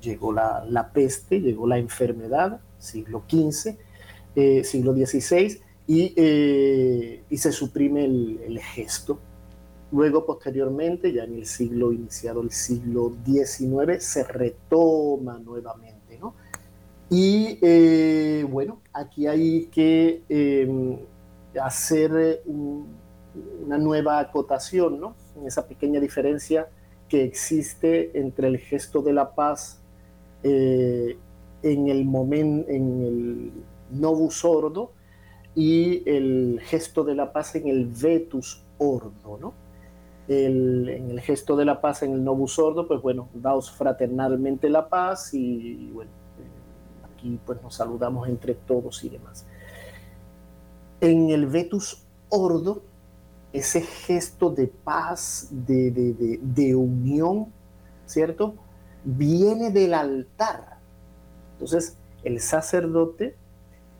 Llegó 0.01 0.33
la, 0.33 0.91
peste, 0.93 1.39
llegó 1.39 1.67
la 1.67 1.77
enfermedad, 1.77 2.59
siglo 2.79 3.23
XV, 3.29 3.77
eh, 4.35 4.63
siglo 4.63 4.93
XVI, 4.93 5.61
eh, 5.87 7.23
y, 7.29 7.37
se 7.37 7.51
suprime 7.51 8.05
el, 8.05 8.59
gesto. 8.59 9.19
Luego, 9.91 10.25
posteriormente, 10.25 11.13
ya 11.13 11.25
en 11.25 11.35
el 11.35 11.45
siglo 11.45 11.91
iniciado, 11.91 12.41
el 12.41 12.51
siglo 12.51 13.13
XIX, 13.25 14.03
se 14.03 14.23
retoma 14.23 15.37
nuevamente. 15.37 16.00
Y 17.13 17.59
eh, 17.61 18.47
bueno, 18.49 18.79
aquí 18.93 19.27
hay 19.27 19.65
que 19.65 20.23
em, 20.29 20.97
hacer 21.61 22.41
una 22.45 23.77
nueva 23.77 24.19
acotación, 24.19 24.97
¿no? 24.97 25.15
En 25.35 25.45
esa 25.45 25.67
pequeña 25.67 25.99
diferencia 25.99 26.69
que 27.09 27.25
existe 27.25 28.17
entre 28.17 28.47
el 28.47 28.59
gesto 28.59 29.01
de 29.01 29.11
la 29.11 29.35
paz 29.35 29.81
en 30.43 31.17
el 31.89 32.05
momento, 32.05 32.69
en 32.71 33.01
el 33.01 33.51
novus 33.91 34.45
ordo 34.45 34.93
y 35.53 36.09
el 36.09 36.61
gesto 36.63 37.03
de 37.03 37.15
la 37.15 37.33
paz 37.33 37.55
en 37.55 37.67
el 37.67 37.87
vetus 37.87 38.63
ordo, 38.77 39.37
¿no? 39.37 39.53
El, 40.29 40.87
en 40.87 41.11
el 41.11 41.19
gesto 41.19 41.57
de 41.57 41.65
la 41.65 41.81
paz 41.81 42.03
en 42.03 42.13
el 42.13 42.23
novus 42.23 42.57
ordo, 42.57 42.87
pues 42.87 43.01
bueno, 43.01 43.27
daos 43.33 43.69
fraternalmente 43.69 44.69
la 44.69 44.87
paz 44.87 45.33
y 45.33 45.91
bueno, 45.91 46.11
eh, 46.11 46.20
aquí 47.21 47.39
pues 47.45 47.61
nos 47.61 47.75
saludamos 47.75 48.27
entre 48.27 48.55
todos 48.55 49.03
y 49.03 49.09
demás. 49.09 49.45
En 50.99 51.29
el 51.29 51.45
vetus 51.45 52.03
ordo, 52.29 52.81
ese 53.53 53.81
gesto 53.81 54.49
de 54.49 54.67
paz, 54.67 55.47
de, 55.51 55.91
de, 55.91 56.39
de 56.41 56.75
unión, 56.75 57.47
¿cierto? 58.05 58.55
Viene 59.03 59.71
del 59.71 59.93
altar. 59.93 60.77
Entonces, 61.53 61.97
el 62.23 62.39
sacerdote 62.39 63.35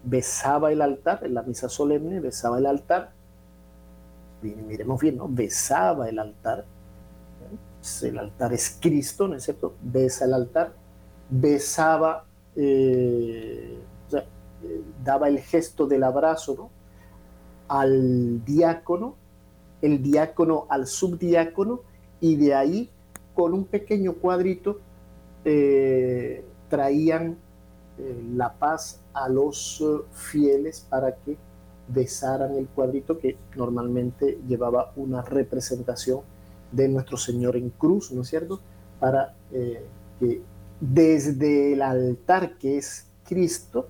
besaba 0.03 0.71
el 0.71 0.81
altar, 0.81 1.23
en 1.23 1.33
la 1.35 1.43
misa 1.43 1.69
solemne 1.69 2.19
besaba 2.19 2.57
el 2.57 2.65
altar, 2.65 3.11
miremos 4.41 4.99
bien, 4.99 5.17
¿no? 5.17 5.27
Besaba 5.27 6.09
el 6.09 6.17
altar, 6.17 6.65
el 8.01 8.17
altar 8.17 8.53
es 8.53 8.77
Cristo, 8.79 9.27
¿no 9.27 9.35
es 9.35 9.43
cierto? 9.43 9.75
Besa 9.81 10.25
el 10.25 10.33
altar, 10.33 10.73
besaba, 11.29 12.25
eh, 12.55 13.77
eh, 14.13 14.83
daba 15.03 15.27
el 15.27 15.39
gesto 15.39 15.87
del 15.87 16.03
abrazo. 16.03 16.69
Al 17.67 18.43
diácono, 18.43 19.15
el 19.81 20.01
diácono 20.01 20.65
al 20.69 20.87
subdiácono, 20.87 21.81
y 22.19 22.35
de 22.35 22.53
ahí, 22.53 22.89
con 23.33 23.53
un 23.53 23.65
pequeño 23.65 24.13
cuadrito, 24.13 24.79
eh, 25.45 26.43
traían 26.69 27.37
la 28.35 28.53
paz 28.53 28.99
a 29.13 29.29
los 29.29 29.83
fieles 30.11 30.87
para 30.89 31.15
que 31.17 31.37
besaran 31.87 32.55
el 32.55 32.67
cuadrito 32.67 33.19
que 33.19 33.37
normalmente 33.55 34.39
llevaba 34.47 34.91
una 34.95 35.21
representación 35.21 36.21
de 36.71 36.87
nuestro 36.87 37.17
Señor 37.17 37.57
en 37.57 37.69
cruz, 37.69 38.11
¿no 38.11 38.23
es 38.23 38.29
cierto? 38.29 38.59
Para 38.99 39.35
que 40.19 40.41
desde 40.81 41.73
el 41.73 41.81
altar 41.81 42.57
que 42.57 42.77
es 42.77 43.07
Cristo, 43.23 43.87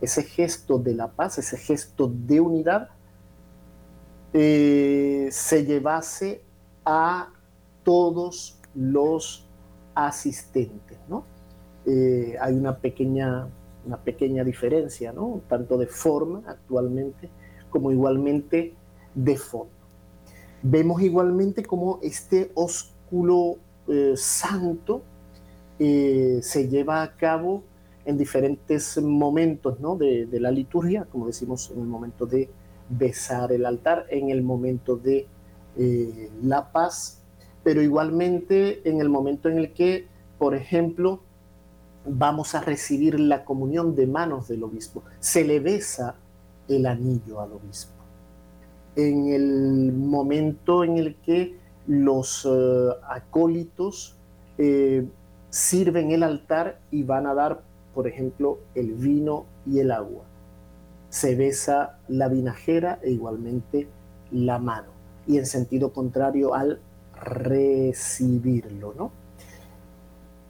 ese 0.00 0.24
gesto 0.24 0.78
de 0.78 0.94
la 0.94 1.12
paz, 1.12 1.38
ese 1.38 1.56
gesto 1.56 2.12
de 2.12 2.40
unidad, 2.40 2.88
eh, 4.32 5.28
se 5.30 5.64
llevase 5.64 6.42
a 6.84 7.28
todos 7.84 8.58
los 8.74 9.46
asistentes, 9.94 10.98
¿no? 11.08 11.24
hay 12.40 12.54
una 12.54 12.76
pequeña 12.76 13.48
una 13.86 13.96
pequeña 13.98 14.44
diferencia, 14.44 15.12
¿no? 15.12 15.40
Tanto 15.48 15.78
de 15.78 15.86
forma 15.86 16.42
actualmente 16.46 17.30
como 17.70 17.90
igualmente 17.90 18.74
de 19.14 19.36
fondo. 19.36 19.72
Vemos 20.62 21.00
igualmente 21.02 21.64
como 21.64 21.98
este 22.02 22.50
ósculo 22.54 23.56
eh, 23.88 24.14
santo 24.16 25.02
eh, 25.82 26.40
se 26.42 26.68
lleva 26.68 27.02
a 27.02 27.16
cabo 27.16 27.62
en 28.04 28.18
diferentes 28.18 29.00
momentos 29.02 29.80
¿no? 29.80 29.96
de, 29.96 30.28
la 30.32 30.50
liturgia, 30.50 31.06
como 31.10 31.26
decimos 31.26 31.70
en 31.74 31.80
el 31.80 31.86
momento 31.86 32.26
de 32.26 32.50
besar 32.90 33.50
el 33.50 33.64
altar, 33.64 34.04
en 34.10 34.28
el 34.28 34.42
momento 34.42 34.96
de 34.96 35.26
eh, 35.78 36.30
la 36.42 36.70
paz, 36.70 37.22
pero 37.64 37.80
igualmente 37.80 38.86
en 38.86 39.00
el 39.00 39.08
momento 39.08 39.48
en 39.48 39.56
el 39.56 39.72
que, 39.72 40.06
por 40.38 40.54
ejemplo, 40.54 41.22
vamos 42.04 42.54
a 42.54 42.60
recibir 42.60 43.18
la 43.18 43.46
comunión 43.46 43.94
de 43.94 44.06
manos 44.06 44.48
del 44.48 44.64
obispo. 44.64 45.02
Se 45.18 45.44
le 45.44 45.60
besa 45.60 46.16
el 46.68 46.84
anillo 46.84 47.40
al 47.40 47.52
obispo. 47.52 47.94
En 48.96 49.28
el 49.28 49.92
momento 49.94 50.84
en 50.84 50.98
el 50.98 51.14
que 51.16 51.56
los 51.86 52.46
eh, 52.46 52.88
acólitos 53.08 54.18
sirven 55.50 56.12
el 56.12 56.22
altar 56.22 56.80
y 56.90 57.02
van 57.02 57.26
a 57.26 57.34
dar, 57.34 57.62
por 57.94 58.06
ejemplo, 58.06 58.58
el 58.74 58.92
vino 58.94 59.46
y 59.66 59.80
el 59.80 59.90
agua. 59.90 60.24
Se 61.08 61.34
besa 61.34 61.98
la 62.08 62.28
vinajera 62.28 63.00
e 63.02 63.10
igualmente 63.10 63.88
la 64.30 64.58
mano. 64.58 64.88
Y 65.26 65.38
en 65.38 65.46
sentido 65.46 65.92
contrario 65.92 66.54
al 66.54 66.80
recibirlo, 67.22 68.94
¿no? 68.96 69.12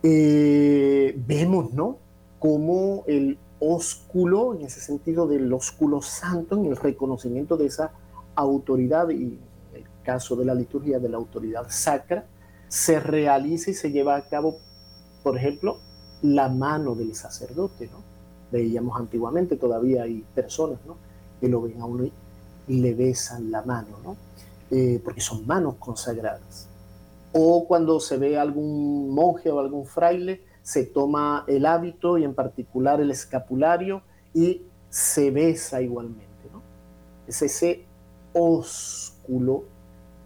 Eh, 0.02 1.14
vemos, 1.26 1.72
¿no? 1.72 1.98
Como 2.38 3.04
el 3.06 3.38
ósculo, 3.58 4.54
en 4.54 4.62
ese 4.62 4.80
sentido 4.80 5.26
del 5.26 5.52
ósculo 5.52 6.00
santo, 6.00 6.56
en 6.56 6.66
el 6.66 6.76
reconocimiento 6.76 7.56
de 7.56 7.66
esa 7.66 7.92
autoridad, 8.34 9.10
y 9.10 9.24
en 9.24 9.40
el 9.74 9.84
caso 10.02 10.36
de 10.36 10.46
la 10.46 10.54
liturgia 10.54 10.98
de 10.98 11.08
la 11.08 11.18
autoridad 11.18 11.66
sacra, 11.68 12.24
se 12.68 13.00
realiza 13.00 13.70
y 13.70 13.74
se 13.74 13.90
lleva 13.90 14.16
a 14.16 14.28
cabo, 14.28 14.58
por 15.22 15.36
ejemplo, 15.36 15.78
la 16.22 16.48
mano 16.48 16.94
del 16.94 17.14
sacerdote, 17.14 17.86
¿no? 17.86 18.02
Veíamos 18.52 18.98
antiguamente, 18.98 19.56
todavía 19.56 20.02
hay 20.02 20.24
personas, 20.34 20.78
¿no? 20.86 20.96
Que 21.40 21.48
lo 21.48 21.62
ven 21.62 21.80
a 21.80 21.86
uno 21.86 22.08
y 22.68 22.80
le 22.80 22.94
besan 22.94 23.50
la 23.50 23.62
mano, 23.62 23.98
¿no? 24.04 24.16
Eh, 24.70 25.00
porque 25.04 25.20
son 25.20 25.46
manos 25.46 25.76
consagradas 25.78 26.70
o 27.32 27.66
cuando 27.66 28.00
se 28.00 28.16
ve 28.16 28.38
algún 28.38 29.14
monje 29.14 29.50
o 29.50 29.60
algún 29.60 29.86
fraile, 29.86 30.42
se 30.62 30.84
toma 30.84 31.44
el 31.46 31.66
hábito 31.66 32.18
y 32.18 32.24
en 32.24 32.34
particular 32.34 33.00
el 33.00 33.10
escapulario 33.10 34.02
y 34.34 34.62
se 34.88 35.30
besa 35.30 35.80
igualmente. 35.80 36.28
Es 37.26 37.42
ese 37.42 37.84
ósculo 38.32 39.64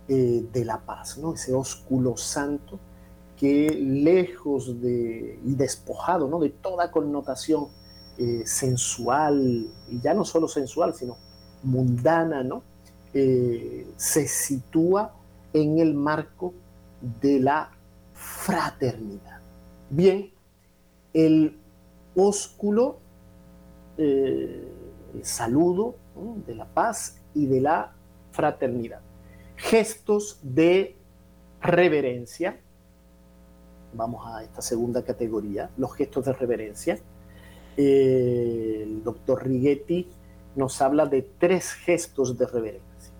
eh, 0.08 0.46
de 0.50 0.64
la 0.64 0.80
paz, 0.80 1.18
¿no? 1.18 1.34
ese 1.34 1.52
ósculo 1.52 2.16
santo 2.16 2.78
que 3.36 3.70
lejos 3.70 4.80
de, 4.80 5.40
y 5.44 5.54
despojado 5.54 6.28
¿no? 6.28 6.38
de 6.38 6.50
toda 6.50 6.90
connotación 6.90 7.68
eh, 8.18 8.42
sensual, 8.46 9.66
y 9.90 10.00
ya 10.00 10.14
no 10.14 10.24
solo 10.24 10.48
sensual, 10.48 10.94
sino 10.94 11.16
mundana, 11.62 12.42
¿no? 12.42 12.62
eh, 13.14 13.86
se 13.96 14.26
sitúa 14.26 15.14
en 15.52 15.78
el 15.78 15.94
marco 15.94 16.52
de 17.20 17.40
la 17.40 17.70
fraternidad. 18.12 19.40
Bien, 19.88 20.32
el 21.12 21.58
ósculo, 22.16 22.98
eh, 23.96 24.68
el 25.14 25.24
saludo 25.24 25.96
de 26.46 26.54
la 26.56 26.66
paz 26.66 27.20
y 27.34 27.46
de 27.46 27.60
la 27.60 27.94
fraternidad. 28.32 29.00
Gestos 29.56 30.40
de 30.42 30.96
reverencia. 31.60 32.60
Vamos 33.94 34.26
a 34.26 34.42
esta 34.42 34.60
segunda 34.60 35.02
categoría, 35.02 35.70
los 35.76 35.94
gestos 35.94 36.24
de 36.24 36.32
reverencia. 36.32 36.98
Eh, 37.76 38.80
el 38.82 39.04
doctor 39.04 39.46
Righetti 39.46 40.08
nos 40.56 40.82
habla 40.82 41.06
de 41.06 41.22
tres 41.22 41.72
gestos 41.72 42.36
de 42.36 42.46
reverencia. 42.46 43.12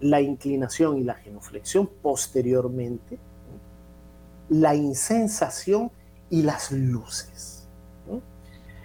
La 0.00 0.20
inclinación 0.20 0.98
y 0.98 1.04
la 1.04 1.14
genuflexión 1.14 1.88
posteriormente, 2.02 3.18
la 4.48 4.74
insensación 4.74 5.90
y 6.28 6.42
las 6.42 6.72
luces. 6.72 7.68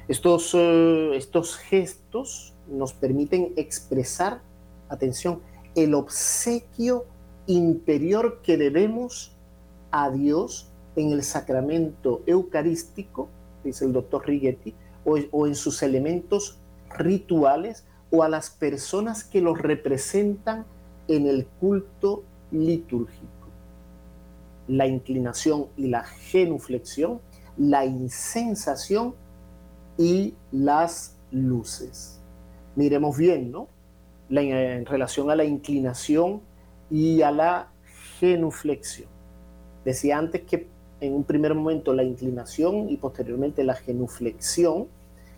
Estos, 0.08 0.54
eh, 0.54 1.16
estos 1.16 1.58
gestos 1.58 2.54
nos 2.68 2.94
permiten 2.94 3.54
expresar, 3.56 4.42
atención, 4.90 5.42
el 5.76 5.94
obsequio 5.94 7.06
interior 7.48 8.42
que 8.42 8.58
debemos 8.58 9.36
a 9.92 10.10
Dios 10.10 10.71
en 10.96 11.12
el 11.12 11.24
sacramento 11.24 12.22
eucarístico, 12.26 13.30
dice 13.64 13.86
el 13.86 13.94
doctor 13.94 14.28
Righetti, 14.28 14.74
o, 15.06 15.18
o 15.32 15.48
en 15.48 15.56
sus 15.56 15.82
elementos 15.84 16.60
rituales 16.98 17.86
o 18.12 18.24
a 18.24 18.30
las 18.30 18.50
personas 18.50 19.24
que 19.24 19.42
los 19.42 19.58
representan 19.58 20.66
en 21.08 21.28
el 21.28 21.46
culto 21.46 22.24
litúrgico. 22.52 23.28
La 24.68 24.86
inclinación 24.86 25.68
y 25.78 25.88
la 25.88 26.04
genuflexión, 26.04 27.22
la 27.58 27.86
insensación 27.86 29.16
y 29.98 30.36
las 30.52 31.18
luces. 31.32 32.20
Miremos 32.76 33.18
bien, 33.18 33.52
¿no? 33.52 33.68
en 34.30 34.86
relación 34.86 35.30
a 35.30 35.36
la 35.36 35.44
inclinación 35.44 36.42
y 36.90 37.22
a 37.22 37.32
la 37.32 37.68
genuflexión. 38.20 39.10
Decía 39.84 40.18
antes 40.18 40.42
que 40.44 40.68
en 41.02 41.14
un 41.14 41.24
primer 41.24 41.54
momento 41.56 41.94
la 41.94 42.04
inclinación 42.04 42.90
y 42.90 42.98
posteriormente 42.98 43.64
la 43.64 43.76
genuflexión, 43.76 44.88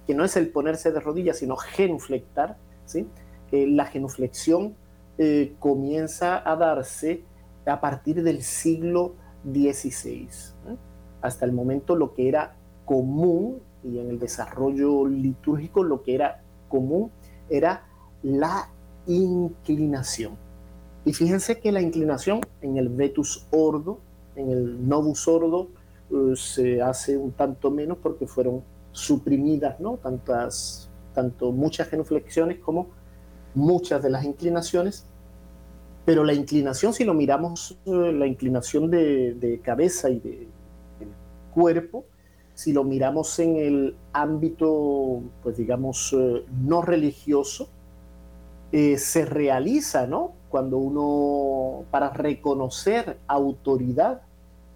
que 0.06 0.14
no 0.14 0.26
es 0.26 0.36
el 0.36 0.50
ponerse 0.50 0.92
de 0.92 1.00
rodillas, 1.00 1.38
sino 1.38 1.56
genuflectar, 1.56 2.58
¿sí? 2.86 3.08
Eh, 3.52 3.68
la 3.68 3.86
genuflexión 3.86 4.76
eh, 5.18 5.54
comienza 5.60 6.48
a 6.50 6.56
darse 6.56 7.22
a 7.66 7.80
partir 7.80 8.22
del 8.24 8.44
siglo 8.44 9.14
XVI. 9.46 10.28
Hasta 11.22 11.46
el 11.46 11.54
momento 11.54 11.96
lo 11.96 12.14
que 12.14 12.28
era 12.28 12.56
común, 12.86 13.62
y 13.84 14.00
en 14.00 14.10
el 14.10 14.20
desarrollo 14.20 15.06
litúrgico 15.08 15.84
lo 15.84 16.04
que 16.04 16.16
era 16.16 16.42
común, 16.68 17.12
era 17.50 17.86
la 18.22 18.70
inclinación. 19.08 20.36
Y 21.06 21.14
fíjense 21.14 21.60
que 21.60 21.72
la 21.72 21.82
inclinación 21.82 22.42
en 22.62 22.78
el 22.78 22.90
vetus 22.90 23.46
ordo, 23.52 24.00
en 24.36 24.52
el 24.52 24.88
novus 24.88 25.28
ordo, 25.28 25.70
eh, 26.12 26.36
se 26.36 26.82
hace 26.82 27.18
un 27.18 27.32
tanto 27.32 27.72
menos 27.72 27.98
porque 28.02 28.28
fueron 28.28 28.64
suprimidas, 28.92 29.80
¿no? 29.80 29.98
Tantas, 29.98 30.90
tanto 31.14 31.52
muchas 31.52 31.88
genuflexiones 31.88 32.60
como 32.60 32.88
muchas 33.56 34.04
de 34.04 34.10
las 34.10 34.24
inclinaciones. 34.24 35.06
Pero 36.06 36.24
la 36.24 36.34
inclinación, 36.34 36.94
si 36.94 37.06
lo 37.06 37.14
miramos, 37.14 37.78
eh, 37.86 38.12
la 38.12 38.28
inclinación 38.28 38.92
de, 38.92 39.60
cabeza 39.64 40.10
y 40.10 40.20
de, 40.20 40.48
cuerpo, 41.54 42.06
si 42.56 42.74
lo 42.74 42.84
miramos 42.84 43.40
en 43.40 43.56
el 43.58 43.96
ámbito, 44.12 45.22
pues 45.42 45.58
digamos, 45.58 46.14
eh, 46.14 46.46
no 46.62 46.82
religioso, 46.82 47.70
se 48.72 49.26
realiza, 49.26 50.08
¿no? 50.08 50.34
Cuando 50.54 50.78
uno, 50.78 51.84
para 51.90 52.12
reconocer 52.12 53.18
autoridad 53.26 54.22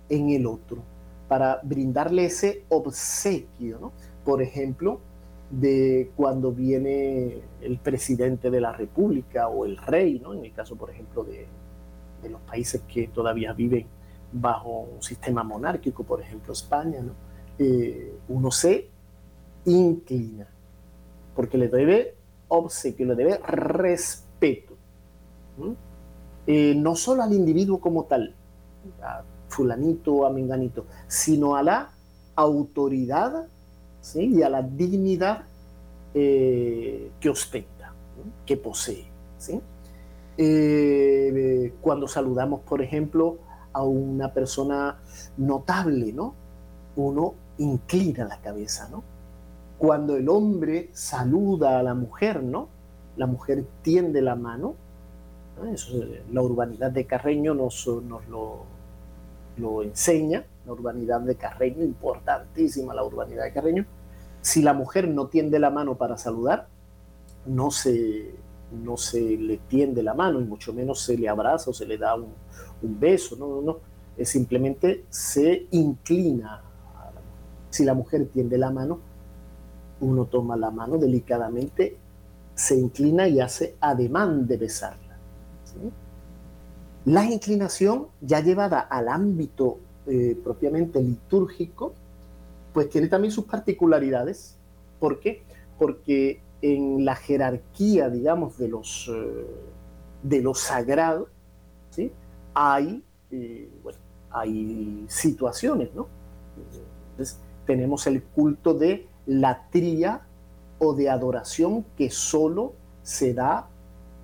en 0.10 0.32
el 0.32 0.48
otro, 0.48 0.80
para 1.28 1.60
brindarle 1.62 2.26
ese 2.26 2.64
obsequio, 2.70 3.78
¿no? 3.80 3.92
Por 4.26 4.42
ejemplo, 4.42 5.02
de 5.52 6.10
cuando 6.16 6.52
viene 6.52 7.44
el 7.62 7.78
presidente 7.78 8.50
de 8.50 8.60
la 8.60 8.72
República 8.72 9.50
o 9.50 9.66
el 9.66 9.78
rey, 9.78 10.20
¿no? 10.20 10.34
En 10.34 10.46
el 10.46 10.52
caso, 10.52 10.76
por 10.76 10.90
ejemplo, 10.90 11.24
de, 11.24 11.46
los 12.28 12.42
países 12.42 12.82
que 12.92 13.10
todavía 13.10 13.54
viven 13.54 13.86
bajo 14.32 14.80
un 14.96 15.04
sistema 15.04 15.44
monárquico, 15.44 16.04
por 16.04 16.22
ejemplo 16.22 16.54
España, 16.54 17.04
¿no? 17.04 17.12
Eh, 17.60 18.16
uno 18.30 18.50
se 18.50 18.90
inclina, 19.66 20.48
porque 21.36 21.60
le 21.60 21.68
debe 21.68 22.16
obsequio, 22.48 23.06
le 23.06 23.14
debe 23.14 23.38
respeto. 23.38 24.77
Eh, 26.46 26.76
no 26.76 26.96
solo 26.96 27.24
al 27.24 27.34
individuo 27.34 27.80
como 27.80 28.06
tal, 28.06 28.34
a 29.02 29.24
fulanito 29.50 30.14
o 30.14 30.26
a 30.26 30.30
menganito, 30.30 30.86
sino 31.08 31.56
a 31.56 31.64
la 31.64 31.90
autoridad 32.36 33.48
y 34.16 34.42
a 34.42 34.50
la 34.50 34.62
dignidad 34.62 35.44
eh, 36.14 37.12
que 37.20 37.30
ostenta, 37.30 37.94
que 38.46 38.58
posee. 38.58 39.06
Eh, 40.38 41.74
cuando 41.82 42.08
saludamos, 42.08 42.62
por 42.62 42.82
ejemplo, 42.82 43.40
a 43.74 43.84
una 43.84 44.34
persona 44.34 45.00
notable, 45.38 46.14
¿no? 46.14 46.34
uno 46.96 47.34
inclina 47.58 48.26
la 48.26 48.40
cabeza. 48.40 48.90
Cuando 49.78 50.16
el 50.16 50.30
hombre 50.30 50.90
saluda 50.94 51.80
a 51.80 51.84
la 51.84 51.94
mujer, 51.94 52.44
¿no? 52.44 52.70
la 53.18 53.28
mujer 53.28 53.66
tiende 53.82 54.22
la 54.22 54.36
mano 54.36 54.76
la 56.32 56.42
urbanidad 56.42 56.92
de 56.92 57.06
Carreño 57.06 57.54
nos, 57.54 57.88
lo, 59.58 59.84
enseña, 59.84 60.46
la 60.66 60.74
urbanidad 60.74 61.22
de 61.22 61.36
Carreño, 61.36 61.84
importantísima 61.84 62.94
la 62.94 63.04
urbanidad 63.04 63.46
de 63.46 63.54
Carreño. 63.54 63.86
Si 64.42 64.62
la 64.62 64.74
mujer 64.74 65.08
no 65.08 65.28
tiende 65.28 65.60
la 65.60 65.70
mano 65.70 65.96
para 65.96 66.18
saludar, 66.18 66.68
no 67.46 67.72
se, 67.72 68.36
no 68.72 68.98
se 68.98 69.20
le 69.20 69.58
tiende 69.58 70.04
la 70.04 70.14
mano 70.14 70.40
y 70.40 70.46
mucho 70.46 70.74
menos 70.74 71.02
se 71.02 71.18
le 71.18 71.28
abraza 71.28 71.72
o 71.72 71.74
se 71.74 71.86
le 71.86 71.98
da 71.98 72.16
un, 72.16 72.28
beso, 72.82 73.36
no, 73.36 73.48
no, 73.48 73.62
no, 73.62 73.78
es 74.16 74.30
simplemente 74.30 75.06
se 75.10 75.68
inclina. 75.72 76.62
Si 77.70 77.84
la 77.84 77.94
mujer 77.94 78.28
tiende 78.28 78.58
la 78.58 78.70
mano, 78.70 79.00
uno 80.02 80.26
toma 80.26 80.56
la 80.56 80.72
mano 80.72 80.98
delicadamente, 80.98 81.98
se 82.54 82.76
inclina 82.76 83.28
y 83.28 83.40
hace 83.40 83.76
ademán 83.80 84.48
de 84.48 84.58
la 87.06 87.26
inclinación, 87.26 88.08
ya 88.22 88.42
llevada 88.42 88.80
al 88.80 89.08
ámbito 89.08 89.80
eh, 90.08 90.38
propiamente 90.44 91.02
litúrgico, 91.02 91.94
pues 92.74 92.90
tiene 92.90 93.08
también 93.08 93.32
sus 93.32 93.46
particularidades. 93.46 94.58
¿Por 95.00 95.20
qué? 95.20 95.44
Porque 95.80 96.42
en 96.62 97.06
la 97.06 97.16
jerarquía, 97.16 98.10
digamos, 98.10 98.58
de 98.58 98.68
los, 98.68 99.10
eh, 99.14 99.46
de 100.24 100.42
los 100.42 100.60
sagrados, 100.60 101.30
¿sí? 101.92 102.12
hay, 102.54 103.04
eh, 103.32 103.70
hay 104.30 105.06
situaciones, 105.08 105.94
¿no? 105.94 106.08
Entonces, 107.12 107.40
tenemos 107.66 108.06
el 108.08 108.24
culto 108.24 108.74
de 108.74 109.08
la 109.26 109.68
tría 109.70 110.22
o 110.80 110.94
de 110.94 111.10
adoración 111.10 111.86
que 111.98 112.10
solo 112.10 112.74
se 113.02 113.34
da 113.34 113.70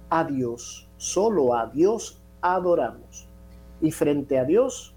a 0.10 0.24
Dios 0.26 0.89
Solo 1.04 1.54
a 1.54 1.68
Dios 1.68 2.18
adoramos. 2.39 3.28
Y 3.82 3.91
frente 3.91 4.39
a 4.39 4.45
Dios 4.45 4.93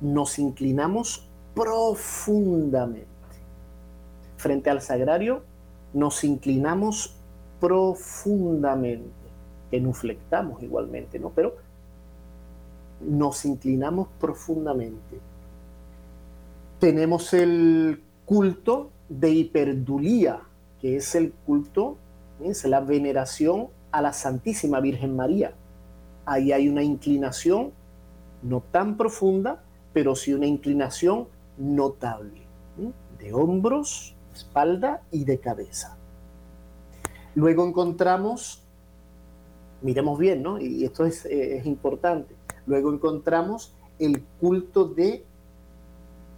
nos 0.00 0.40
inclinamos 0.40 1.24
profundamente. 1.54 3.06
Frente 4.36 4.70
al 4.70 4.82
sagrario 4.82 5.44
nos 5.92 6.24
inclinamos 6.24 7.14
profundamente. 7.60 9.08
Genuflectamos 9.70 10.60
igualmente, 10.64 11.20
¿no? 11.20 11.30
Pero 11.30 11.54
nos 13.00 13.44
inclinamos 13.44 14.08
profundamente. 14.18 15.20
Tenemos 16.80 17.32
el 17.34 18.02
culto 18.24 18.90
de 19.08 19.30
hiperdulía, 19.30 20.40
que 20.80 20.96
es 20.96 21.14
el 21.14 21.30
culto, 21.46 21.98
es 22.42 22.64
la 22.64 22.80
veneración 22.80 23.68
a 23.94 24.02
la 24.02 24.12
Santísima 24.12 24.80
Virgen 24.80 25.14
María. 25.14 25.52
Ahí 26.26 26.50
hay 26.50 26.68
una 26.68 26.82
inclinación 26.82 27.70
no 28.42 28.60
tan 28.60 28.96
profunda, 28.96 29.62
pero 29.92 30.16
sí 30.16 30.34
una 30.34 30.46
inclinación 30.46 31.28
notable, 31.56 32.42
de 33.20 33.32
hombros, 33.32 34.16
espalda 34.34 35.02
y 35.12 35.24
de 35.24 35.38
cabeza. 35.38 35.96
Luego 37.36 37.64
encontramos 37.64 38.64
miremos 39.80 40.18
bien, 40.18 40.42
¿no? 40.42 40.58
Y 40.58 40.84
esto 40.84 41.04
es, 41.04 41.24
eh, 41.26 41.58
es 41.58 41.66
importante. 41.66 42.34
Luego 42.66 42.92
encontramos 42.92 43.74
el 44.00 44.22
culto 44.40 44.86
de 44.86 45.24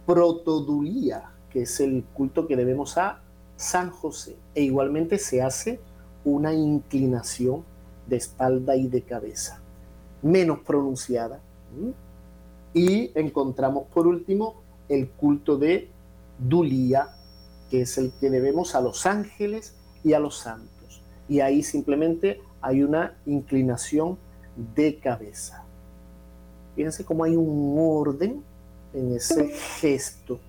protodulía, 0.05 1.31
que 1.49 1.63
es 1.63 1.79
el 1.79 2.03
culto 2.13 2.45
que 2.45 2.55
debemos 2.55 2.99
a 2.99 3.21
San 3.55 3.89
José. 3.89 4.35
E 4.53 4.61
igualmente 4.61 5.17
se 5.17 5.41
hace 5.41 5.79
una 6.27 6.53
inclinación 6.53 7.63
de 8.05 8.17
espalda 8.17 8.75
y 8.75 8.87
de 8.87 9.01
cabeza, 9.01 9.61
menos 10.21 10.59
pronunciada. 10.59 11.39
Y 12.73 13.11
encontramos 13.17 13.85
por 13.93 14.07
último 14.07 14.55
el 14.89 15.09
culto 15.09 15.57
de 15.57 15.89
Dulía, 16.37 17.09
que 17.69 17.81
es 17.81 17.97
el 17.97 18.11
que 18.19 18.29
debemos 18.29 18.75
a 18.75 18.81
los 18.81 19.05
ángeles 19.05 19.73
y 20.03 20.13
a 20.13 20.19
los 20.19 20.39
santos. 20.39 21.01
Y 21.29 21.39
ahí 21.39 21.63
simplemente 21.63 22.41
hay 22.61 22.83
una 22.83 23.17
inclinación 23.25 24.17
de 24.75 24.97
cabeza. 24.97 25.63
Fíjense 26.75 27.05
cómo 27.05 27.23
hay 27.23 27.35
un 27.35 27.75
orden 27.79 28.43
en 28.93 29.15
ese 29.15 29.47
gesto. 29.79 30.39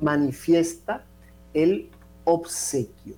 Manifiesta 0.00 1.04
el 1.52 1.90
obsequio, 2.24 3.14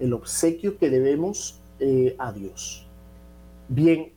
el 0.00 0.14
obsequio 0.14 0.78
que 0.78 0.90
debemos 0.90 1.60
eh, 1.78 2.16
a 2.18 2.32
Dios. 2.32 2.86
Bien, 3.68 4.12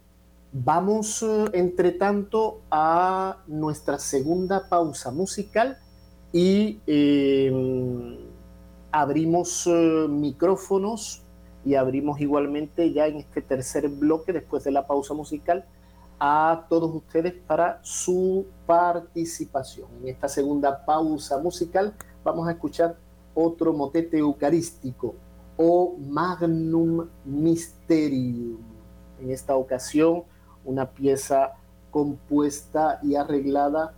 vamos 0.52 1.22
eh, 1.22 1.46
entre 1.54 1.92
tanto 1.92 2.62
a 2.72 3.38
nuestra 3.48 4.00
segunda 4.00 4.68
pausa 4.70 5.12
musical 5.12 5.78
y 6.32 6.80
em, 6.88 8.18
abrimos 8.92 9.68
eh, 9.68 10.08
micrófonos 10.10 11.22
y 11.66 11.76
abrimos 11.76 12.20
igualmente 12.20 12.92
ya 12.92 13.08
en 13.08 13.18
este 13.18 13.42
tercer 13.42 13.88
bloque 13.90 14.34
después 14.34 14.64
de 14.64 14.72
la 14.72 14.88
pausa 14.88 15.14
musical 15.14 15.66
a 16.20 16.66
todos 16.70 16.94
ustedes 16.94 17.34
para 17.34 17.80
su 17.84 18.46
participación. 18.66 19.90
En 20.02 20.10
esta 20.10 20.28
segunda 20.28 20.86
pausa 20.86 21.38
musical 21.40 21.94
vamos 22.24 22.48
a 22.48 22.52
escuchar 22.52 22.98
otro 23.36 23.74
motete 23.74 24.18
eucarístico 24.18 25.16
o 25.58 25.96
Magnum 25.98 27.08
Mysterium. 27.26 28.58
En 29.20 29.32
esta 29.32 29.56
ocasión, 29.56 30.24
una 30.66 30.90
pieza 30.90 31.54
compuesta 31.92 33.00
y 33.04 33.16
arreglada 33.16 33.94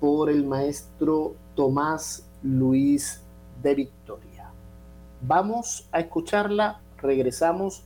por 0.00 0.30
el 0.30 0.44
maestro 0.46 1.34
Tomás 1.54 2.26
Luis 2.42 3.22
de 3.62 3.74
Victoria. 3.74 4.50
Vamos 5.20 5.88
a 5.92 6.00
escucharla, 6.00 6.80
regresamos 6.96 7.84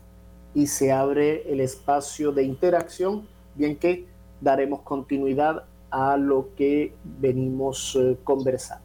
y 0.55 0.69
se 0.69 0.93
abre 0.93 1.51
el 1.53 1.61
espacio 1.61 2.31
de 2.31 2.45
interacción, 2.45 3.27
bien 3.57 3.77
que 3.77 4.07
daremos 4.41 4.83
continuidad 4.83 5.65
a 5.91 6.17
lo 6.17 6.55
que 6.55 6.95
venimos 7.21 7.97
eh, 7.97 8.17
conversando. 8.23 8.84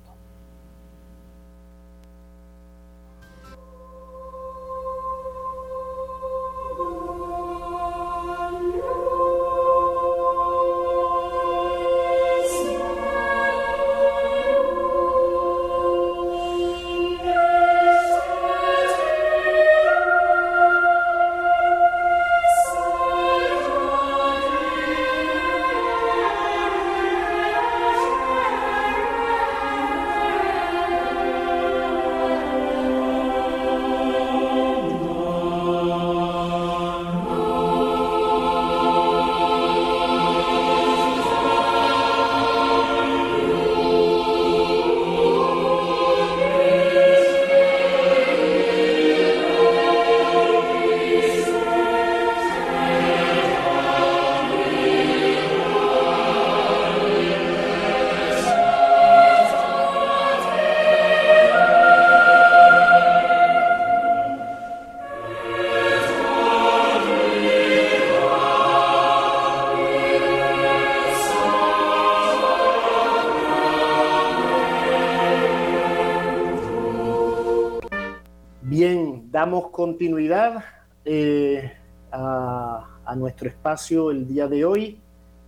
Continuidad 79.89 80.63
eh, 81.03 81.73
a, 82.11 82.85
nuestro 83.17 83.49
espacio 83.49 84.11
el 84.11 84.27
día 84.27 84.47
de 84.47 84.63
hoy 84.63 84.99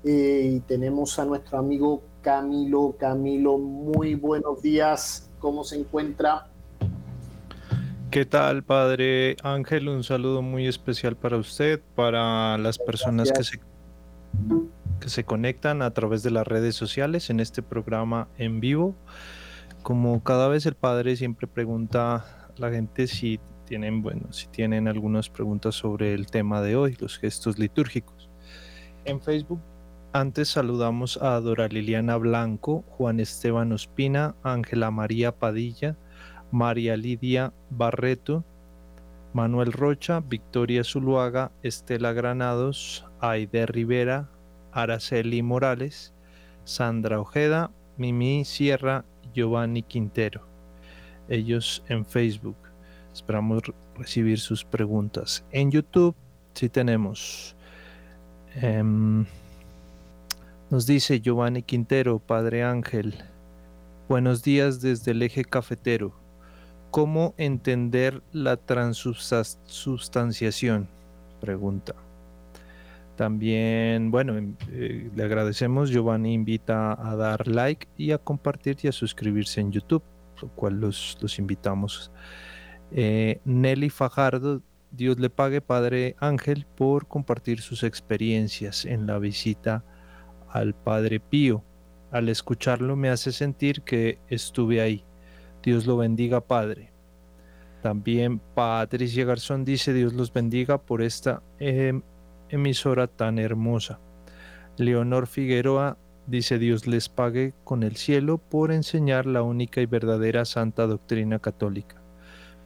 eh, 0.04 0.54
y 0.56 0.60
tenemos 0.62 1.20
a 1.20 1.26
nuestro 1.26 1.60
amigo 1.60 2.02
Camilo. 2.24 2.96
Camilo, 3.00 3.60
muy 3.60 4.16
buenos 4.16 4.64
días. 4.64 5.30
¿Cómo 5.38 5.64
se 5.64 5.76
encuentra? 5.76 6.48
¿Qué 8.10 8.26
tal, 8.26 8.64
padre 8.64 9.36
Ángel? 9.44 9.89
Un 9.89 10.04
saludo 10.04 10.42
muy 10.42 10.68
especial 10.68 11.16
para 11.16 11.38
usted, 11.38 11.80
para 11.94 12.58
las 12.58 12.80
personas 12.80 13.32
que 13.32 13.44
se, 13.44 13.60
que 15.00 15.10
se 15.10 15.24
conectan 15.24 15.84
a 15.84 15.92
través 15.92 16.24
de 16.24 16.32
las 16.32 16.48
redes 16.48 16.74
sociales 16.74 17.30
en 17.30 17.39
este 17.39 17.62
programa 17.62 18.28
en 18.39 18.60
vivo. 18.60 18.96
Como 19.84 20.24
cada 20.24 20.48
vez 20.48 20.66
el 20.66 20.74
padre 20.74 21.16
siempre 21.16 21.46
pregunta 21.46 22.50
la 22.58 22.72
gente 22.72 23.06
si 23.06 23.39
tienen, 23.72 24.01
bueno, 24.01 24.34
si 24.34 24.47
tienen 24.47 24.89
algunas 24.89 25.30
preguntas 25.30 25.76
sobre 25.76 26.13
el 26.13 26.26
tema 26.26 26.61
de 26.61 26.76
hoy, 26.76 26.97
los 26.99 27.17
gestos 27.17 27.57
litúrgicos. 27.57 28.30
En 29.05 29.22
Facebook 29.22 29.61
antes 30.11 30.49
saludamos 30.49 31.15
a 31.22 31.39
Dora 31.39 31.69
Liliana 31.69 32.17
Blanco, 32.17 32.84
Juan 32.89 33.22
Esteban 33.22 33.72
Ospina, 33.72 34.36
Ángela 34.43 34.91
María 34.91 35.32
Padilla, 35.32 35.95
María 36.51 36.97
Lidia 36.97 37.53
Barreto, 37.69 38.43
Manuel 39.32 39.72
Rocha, 39.72 40.19
Victoria 40.19 40.84
Zuluaga, 40.84 41.53
Estela 41.63 42.11
Granados, 42.11 43.05
Aide 43.22 43.67
Rivera, 43.67 44.30
Araceli 44.74 45.41
Morales, 45.43 46.13
Sandra 46.65 47.22
Ojeda, 47.22 47.72
Mimi 47.95 48.43
Sierra 48.43 49.05
Giovanni 49.34 49.82
Quintero. 49.82 50.45
Ellos 51.30 51.86
en 51.88 52.05
Facebook. 52.05 52.61
Esperamos 53.14 53.64
recibir 53.97 54.39
sus 54.39 54.64
preguntas. 54.64 55.43
En 55.51 55.72
YouTube 55.72 56.16
sí 56.53 56.70
tenemos. 56.70 57.55
Em, 58.55 59.26
nos 60.70 60.86
dice 60.86 61.20
Giovanni 61.20 61.64
Quintero, 61.64 62.20
Padre 62.20 62.64
Ángel. 62.64 63.16
Buenos 64.07 64.43
días 64.43 64.80
desde 64.82 65.12
el 65.12 65.22
eje 65.22 65.43
cafetero. 65.43 66.14
¿Cómo 66.89 67.34
entender 67.38 68.24
la 68.34 68.55
transubstanciación? 68.57 70.88
Pregunta. 71.39 71.93
También, 73.16 74.12
bueno, 74.12 74.38
em, 74.38 74.55
eh, 74.72 75.09
le 75.16 75.24
agradecemos. 75.24 75.89
Giovanni 75.89 76.34
invita 76.34 76.93
a 76.93 77.16
dar 77.16 77.47
like 77.47 77.88
y 77.97 78.12
a 78.12 78.18
compartir 78.18 78.78
y 78.84 78.88
a 78.88 78.91
suscribirse 78.91 79.62
en 79.62 79.72
YouTube, 79.72 80.03
lo 80.41 80.49
cual 80.49 80.80
los, 80.80 81.18
los 81.22 81.39
invitamos 81.39 82.12
eh, 82.92 83.39
Nelly 83.46 83.89
Fajardo, 83.89 84.62
Dios 84.92 85.20
le 85.20 85.30
pague, 85.30 85.62
Padre 85.62 86.16
Ángel, 86.20 86.66
por 86.76 87.08
compartir 87.08 87.62
sus 87.62 87.84
experiencias 87.84 88.86
en 88.86 89.08
la 89.08 89.20
visita 89.20 89.86
al 90.50 90.76
Padre 90.76 91.20
Pío. 91.20 91.64
Al 92.12 92.28
escucharlo 92.28 92.98
me 92.98 93.10
hace 93.10 93.32
sentir 93.32 93.84
que 93.84 94.20
estuve 94.28 94.82
ahí. 94.82 95.06
Dios 95.64 95.86
lo 95.86 95.96
bendiga, 95.96 96.42
Padre. 96.42 96.92
También 97.82 98.39
Patricia 98.39 99.26
Garzón 99.26 99.64
dice, 99.64 99.94
Dios 99.94 100.14
los 100.14 100.34
bendiga 100.34 100.78
por 100.78 101.02
esta 101.02 101.42
em, 101.58 102.02
emisora 102.50 103.08
tan 103.08 103.39
hermosa. 103.39 104.00
Leonor 104.78 105.26
Figueroa 105.28 105.98
dice, 106.28 106.60
Dios 106.60 106.86
les 106.86 107.08
pague 107.08 107.54
con 107.64 107.84
el 107.84 107.96
cielo 107.96 108.38
por 108.38 108.72
enseñar 108.72 109.26
la 109.26 109.42
única 109.42 109.82
y 109.82 109.86
verdadera 109.86 110.44
santa 110.44 110.86
doctrina 110.86 111.39
católica. 111.39 112.01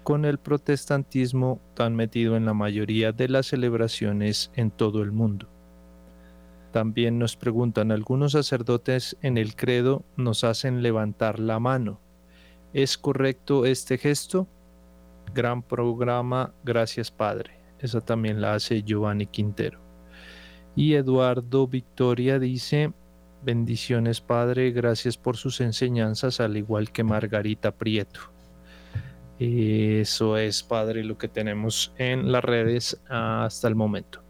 Con 0.05 0.23
el 0.23 0.37
protestantismo 0.37 1.59
tan 1.73 1.95
metido 1.95 2.37
en 2.37 2.45
la 2.45 2.53
mayoría 2.53 3.11
de 3.11 3.27
las 3.27 3.47
celebraciones 3.47 4.51
en 4.53 4.69
todo 4.69 5.01
el 5.01 5.11
mundo. 5.11 5.49
También 6.71 7.17
nos 7.17 7.35
preguntan 7.35 7.91
algunos 7.91 8.33
sacerdotes 8.33 9.17
en 9.23 9.39
el 9.39 9.55
credo 9.55 10.05
nos 10.15 10.43
hacen 10.43 10.83
levantar 10.83 11.39
la 11.39 11.59
mano. 11.59 11.99
¿Es 12.71 12.99
correcto 12.99 13.65
este 13.65 13.97
gesto? 13.97 14.47
Gran 15.33 15.63
programa, 15.63 16.53
gracias 16.63 17.09
Padre. 17.09 17.59
Esa 17.79 17.99
también 17.99 18.41
la 18.41 18.53
hace 18.53 18.83
Giovanni 18.83 19.25
Quintero. 19.25 19.79
Y 20.75 20.93
Eduardo 20.93 21.65
Victoria 21.65 22.37
dice, 22.37 22.93
bendiciones 23.43 24.21
Padre, 24.21 24.69
gracias 24.69 25.17
por 25.17 25.35
sus 25.35 25.61
enseñanzas, 25.61 26.39
al 26.39 26.57
igual 26.57 26.91
que 26.91 27.03
Margarita 27.03 27.71
Prieto. 27.71 28.34
Eso 29.39 30.37
es, 30.37 30.63
Padre, 30.63 31.03
lo 31.03 31.17
que 31.17 31.27
tenemos 31.27 31.93
en 31.97 32.31
las 32.31 32.43
redes 32.43 33.01
hasta 33.09 33.67
el 33.67 33.75
momento. 33.75 34.21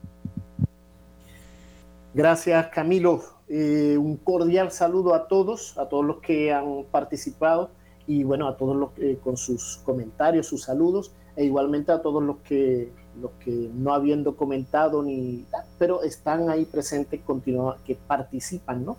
Gracias, 2.14 2.68
Camilo. 2.68 3.22
Eh, 3.48 3.98
un 4.00 4.18
cordial 4.18 4.72
saludo 4.72 5.14
a 5.14 5.28
todos, 5.28 5.78
a 5.78 5.88
todos 5.88 6.04
los 6.04 6.18
que 6.18 6.52
han 6.52 6.86
participado 6.90 7.70
y 8.08 8.24
bueno, 8.24 8.48
a 8.48 8.58
todos 8.58 8.76
los 8.76 8.92
que 8.92 9.18
con 9.18 9.38
sus 9.38 9.82
comentarios, 9.84 10.48
sus 10.48 10.64
saludos, 10.64 11.12
e 11.36 11.46
igualmente 11.46 11.92
a 11.92 12.02
todos 12.02 12.24
los 12.24 12.38
que, 12.38 12.90
los 13.22 13.32
que 13.44 13.70
no 13.74 13.94
habiendo 13.94 14.36
comentado 14.36 15.04
ni, 15.04 15.46
pero 15.78 16.02
están 16.02 16.50
ahí 16.50 16.66
presentes, 16.66 17.22
continúan, 17.22 17.78
que 17.86 17.96
participan, 17.96 18.86
¿no? 18.86 18.98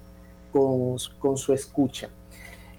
Con, 0.52 0.96
con 1.18 1.36
su 1.36 1.52
escucha. 1.52 2.08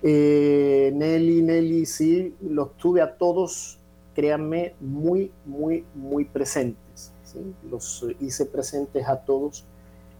Eh, 0.03 0.91
Nelly, 0.93 1.41
Nelly, 1.41 1.85
sí, 1.85 2.35
los 2.41 2.77
tuve 2.77 3.01
a 3.01 3.17
todos, 3.17 3.79
créanme, 4.13 4.75
muy, 4.79 5.31
muy, 5.45 5.85
muy 5.95 6.25
presentes. 6.25 7.11
¿sí? 7.23 7.39
Los 7.69 8.05
hice 8.19 8.45
presentes 8.45 9.07
a 9.07 9.17
todos 9.17 9.65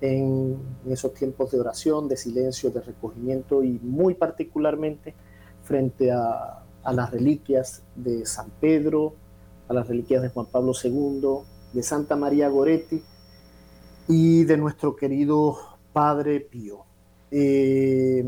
en, 0.01 0.57
esos 0.89 1.13
tiempos 1.13 1.51
de 1.51 1.59
oración, 1.59 2.07
de 2.07 2.17
silencio, 2.17 2.69
de 2.69 2.82
recogimiento 2.82 3.63
y 3.63 3.80
muy 3.82 4.13
particularmente 4.13 5.13
frente 5.63 6.11
a, 6.11 6.63
las 6.93 7.11
reliquias 7.11 7.84
de 7.97 8.25
San 8.25 8.49
Pedro, 8.61 9.13
a 9.67 9.73
las 9.73 9.89
reliquias 9.89 10.21
de 10.21 10.30
Juan 10.30 10.45
Pablo 10.45 10.71
II, 10.82 11.19
de 11.73 11.84
Santa 11.84 12.15
María 12.15 12.47
Goretti 12.47 13.03
y 14.07 14.45
de 14.45 14.55
nuestro 14.55 14.95
querido 14.95 15.57
Padre 15.91 16.39
Pío. 16.39 16.86
Eh, 17.30 18.23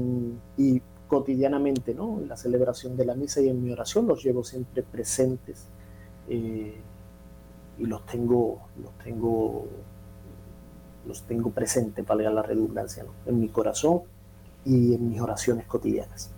y 0.58 0.82
cotidianamente, 1.10 1.94
¿no? 1.94 2.20
En 2.20 2.30
la 2.30 2.38
celebración 2.38 2.96
de 2.96 3.04
la 3.04 3.16
misa 3.16 3.42
y 3.42 3.50
en 3.50 3.62
mi 3.62 3.72
oración 3.72 4.08
los 4.08 4.24
llevo 4.24 4.44
siempre 4.44 4.84
presentes 4.84 5.66
eh, 6.30 6.78
y 7.78 7.86
los 7.86 8.06
tengo, 8.06 8.62
los 8.82 8.98
tengo 9.04 9.68
los 11.06 11.24
tengo 11.24 11.50
presentes, 11.50 12.06
valga 12.06 12.30
la 12.30 12.44
redundancia, 12.44 13.04
en 13.26 13.40
mi 13.40 13.50
corazón 13.50 14.02
y 14.64 14.94
en 14.94 15.10
mis 15.10 15.20
oraciones 15.20 15.66
cotidianas. 15.66 16.32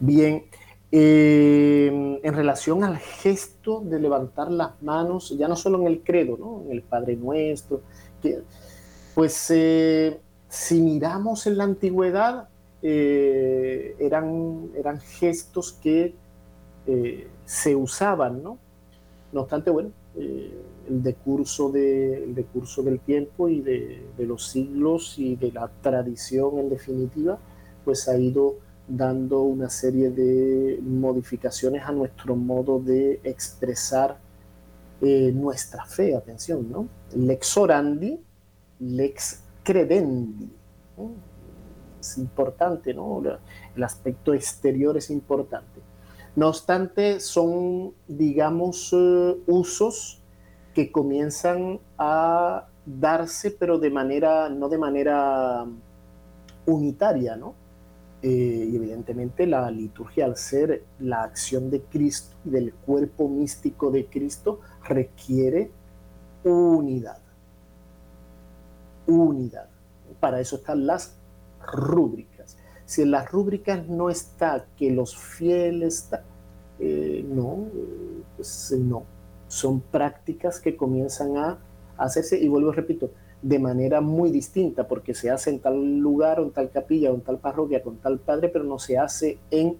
Bien, 0.00 0.44
eh, 0.90 2.20
en 2.22 2.34
relación 2.34 2.84
al 2.84 2.96
gesto 2.98 3.82
de 3.84 3.98
levantar 4.00 4.50
las 4.50 4.80
manos, 4.82 5.36
ya 5.36 5.46
no 5.46 5.56
solo 5.56 5.80
en 5.80 5.88
el 5.88 6.02
credo, 6.02 6.38
¿no? 6.38 6.62
en 6.64 6.72
el 6.72 6.82
Padre 6.82 7.16
Nuestro, 7.16 7.82
pues 9.14 9.50
eh, 9.50 10.18
si 10.48 10.80
miramos 10.80 11.46
en 11.46 11.58
la 11.58 11.64
antigüedad, 11.64 12.48
eh, 12.84 13.96
eran, 13.98 14.70
eran 14.76 15.00
gestos 15.00 15.72
que 15.72 16.14
se 17.46 17.74
usaban, 17.74 18.42
¿no? 18.42 18.58
No 19.32 19.40
obstante, 19.40 19.70
bueno, 19.70 19.90
el 20.88 21.02
decurso, 21.02 21.70
de, 21.70 22.24
decurso 22.28 22.82
del 22.82 23.00
tiempo 23.00 23.48
y 23.48 23.60
de, 23.60 24.02
los 24.18 24.48
siglos 24.48 25.18
y 25.18 25.36
de 25.36 25.52
la 25.52 25.70
tradición 25.82 26.58
en 26.58 26.68
definitiva, 26.68 27.38
pues 27.84 28.08
ha 28.08 28.18
ido 28.18 28.56
dando 28.86 29.42
una 29.42 29.70
serie 29.70 30.10
de 30.10 30.78
modificaciones 30.82 31.82
a 31.84 31.92
nuestro 31.92 32.36
modo 32.36 32.78
de 32.80 33.20
expresar 33.24 34.18
eh, 35.00 35.32
nuestra 35.34 35.84
fe, 35.86 36.14
atención, 36.14 36.70
¿no? 36.70 36.88
Lex 37.16 37.56
orandi, 37.56 38.20
lex 38.80 39.40
credendi. 39.62 40.50
Es 42.10 42.18
importante, 42.18 42.92
¿no? 42.92 43.22
El 43.74 43.82
aspecto 43.82 44.34
exterior 44.34 44.96
es 44.96 45.10
importante. 45.10 45.80
No 46.36 46.48
obstante, 46.48 47.20
son, 47.20 47.94
digamos, 48.08 48.92
eh, 48.92 49.36
usos 49.46 50.20
que 50.74 50.90
comienzan 50.90 51.80
a 51.96 52.66
darse, 52.84 53.52
pero 53.52 53.78
de 53.78 53.90
manera, 53.90 54.48
no 54.48 54.68
de 54.68 54.78
manera 54.78 55.64
unitaria, 56.66 57.36
¿no? 57.36 57.54
Eh, 58.22 58.68
y 58.70 58.76
evidentemente 58.76 59.46
la 59.46 59.70
liturgia, 59.70 60.24
al 60.24 60.36
ser 60.36 60.84
la 60.98 61.22
acción 61.22 61.70
de 61.70 61.82
Cristo 61.82 62.36
y 62.44 62.50
del 62.50 62.72
cuerpo 62.72 63.28
místico 63.28 63.90
de 63.90 64.06
Cristo, 64.06 64.60
requiere 64.82 65.70
unidad. 66.42 67.18
Unidad. 69.06 69.68
Para 70.20 70.40
eso 70.40 70.56
están 70.56 70.86
las 70.86 71.16
rúbricas. 71.66 72.56
Si 72.84 73.02
en 73.02 73.10
las 73.10 73.30
rúbricas 73.30 73.86
no 73.88 74.10
está 74.10 74.66
que 74.76 74.90
los 74.90 75.16
fieles, 75.16 76.10
eh, 76.78 77.24
no, 77.28 77.66
pues 78.36 78.74
no 78.78 79.04
son 79.54 79.80
prácticas 79.80 80.60
que 80.60 80.76
comienzan 80.76 81.36
a 81.36 81.58
hacerse, 81.96 82.38
y 82.38 82.48
vuelvo, 82.48 82.72
repito, 82.72 83.10
de 83.40 83.58
manera 83.58 84.00
muy 84.00 84.30
distinta, 84.30 84.88
porque 84.88 85.14
se 85.14 85.30
hace 85.30 85.50
en 85.50 85.60
tal 85.60 85.98
lugar 85.98 86.40
o 86.40 86.44
en 86.44 86.50
tal 86.50 86.70
capilla 86.70 87.12
o 87.12 87.14
en 87.14 87.20
tal 87.20 87.38
parroquia 87.38 87.82
con 87.82 87.98
tal 87.98 88.18
padre, 88.18 88.48
pero 88.48 88.64
no 88.64 88.78
se 88.78 88.98
hace 88.98 89.38
en 89.50 89.76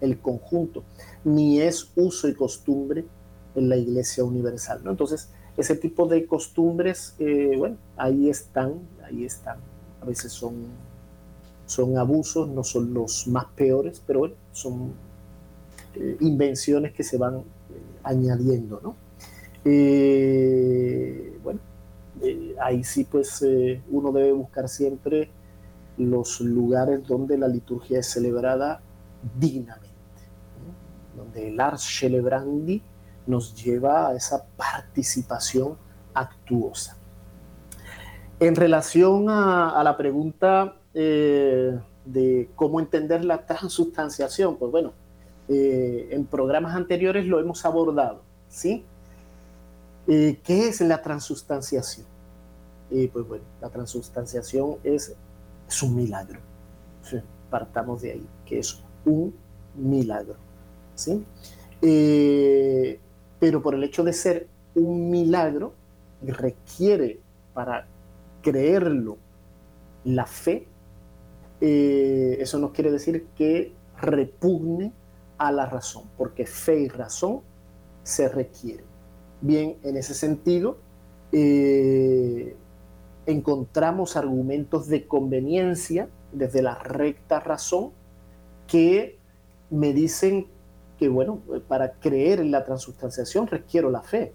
el 0.00 0.18
conjunto, 0.18 0.82
ni 1.24 1.60
es 1.60 1.90
uso 1.94 2.28
y 2.28 2.34
costumbre 2.34 3.04
en 3.54 3.68
la 3.68 3.76
iglesia 3.76 4.24
universal. 4.24 4.80
¿no? 4.82 4.90
Entonces, 4.90 5.30
ese 5.56 5.76
tipo 5.76 6.06
de 6.06 6.26
costumbres, 6.26 7.14
eh, 7.18 7.54
bueno, 7.56 7.76
ahí 7.96 8.30
están, 8.30 8.80
ahí 9.04 9.24
están. 9.24 9.58
A 10.00 10.06
veces 10.06 10.32
son, 10.32 10.54
son 11.72 11.96
abusos, 11.96 12.48
no 12.48 12.62
son 12.62 12.92
los 12.92 13.26
más 13.26 13.46
peores, 13.56 14.02
pero 14.06 14.20
bueno, 14.20 14.34
son 14.52 14.92
eh, 15.94 16.18
invenciones 16.20 16.92
que 16.92 17.02
se 17.02 17.16
van 17.16 17.36
eh, 17.36 17.42
añadiendo, 18.02 18.78
¿no? 18.82 18.94
Eh, 19.64 21.38
bueno, 21.42 21.60
ahí 22.60 22.84
sí 22.84 23.04
pues 23.04 23.44
uno 23.90 24.12
debe 24.12 24.32
buscar 24.32 24.68
siempre 24.68 25.30
los 25.96 26.40
lugares 26.40 27.06
donde 27.06 27.38
la 27.38 27.48
liturgia 27.48 28.00
es 28.00 28.10
celebrada 28.10 28.80
dignamente, 29.38 29.88
donde 31.16 31.48
el 31.48 31.60
Ars 31.60 31.82
Celebrandi 31.82 32.82
nos 33.26 33.54
lleva 33.54 34.08
a 34.08 34.14
esa 34.14 34.44
participación 34.56 35.76
actuosa. 36.12 36.96
En 38.42 38.56
relación 38.56 39.30
a, 39.30 39.80
la 39.84 39.96
pregunta 39.96 40.74
de 40.94 42.50
cómo 42.54 42.80
entender 42.80 43.24
la 43.24 43.46
transustanciación, 43.46 44.56
pues 44.56 44.70
bueno, 44.70 44.92
en 45.48 46.26
programas 46.26 46.74
anteriores 46.74 47.26
lo 47.26 47.40
hemos 47.40 47.64
abordado, 47.64 48.22
¿sí? 48.48 48.84
Eh, 50.08 50.40
¿Qué 50.42 50.68
es 50.68 50.80
la 50.80 51.00
transustanciación? 51.00 52.06
Eh, 52.90 53.08
pues 53.12 53.26
bueno, 53.26 53.44
la 53.60 53.70
transustanciación 53.70 54.76
es, 54.82 55.14
es 55.68 55.82
un 55.82 55.94
milagro. 55.94 56.40
Partamos 57.50 58.02
de 58.02 58.12
ahí, 58.12 58.26
que 58.46 58.58
es 58.58 58.82
un 59.04 59.34
milagro. 59.76 60.36
¿sí? 60.94 61.24
Eh, 61.80 62.98
pero 63.38 63.62
por 63.62 63.74
el 63.74 63.84
hecho 63.84 64.02
de 64.02 64.12
ser 64.12 64.48
un 64.74 65.10
milagro, 65.10 65.74
requiere 66.22 67.20
para 67.54 67.86
creerlo 68.42 69.18
la 70.04 70.26
fe. 70.26 70.66
Eso 71.64 72.58
no 72.58 72.72
quiere 72.72 72.90
decir 72.90 73.26
que 73.36 73.72
repugne 74.00 74.92
a 75.38 75.52
la 75.52 75.66
razón, 75.66 76.04
porque 76.16 76.46
fe 76.46 76.80
y 76.80 76.88
razón 76.88 77.40
se 78.02 78.28
requieren. 78.28 78.84
Bien, 79.40 79.76
en 79.82 79.96
ese 79.96 80.14
sentido, 80.14 80.78
eh, 81.32 82.56
encontramos 83.26 84.16
argumentos 84.16 84.88
de 84.88 85.06
conveniencia 85.06 86.08
desde 86.32 86.62
la 86.62 86.76
recta 86.76 87.40
razón 87.40 87.90
que 88.66 89.18
me 89.70 89.92
dicen 89.92 90.46
que, 90.98 91.08
bueno, 91.08 91.40
para 91.68 91.94
creer 91.94 92.40
en 92.40 92.50
la 92.50 92.64
transustanciación 92.64 93.46
requiero 93.46 93.90
la 93.90 94.02
fe, 94.02 94.32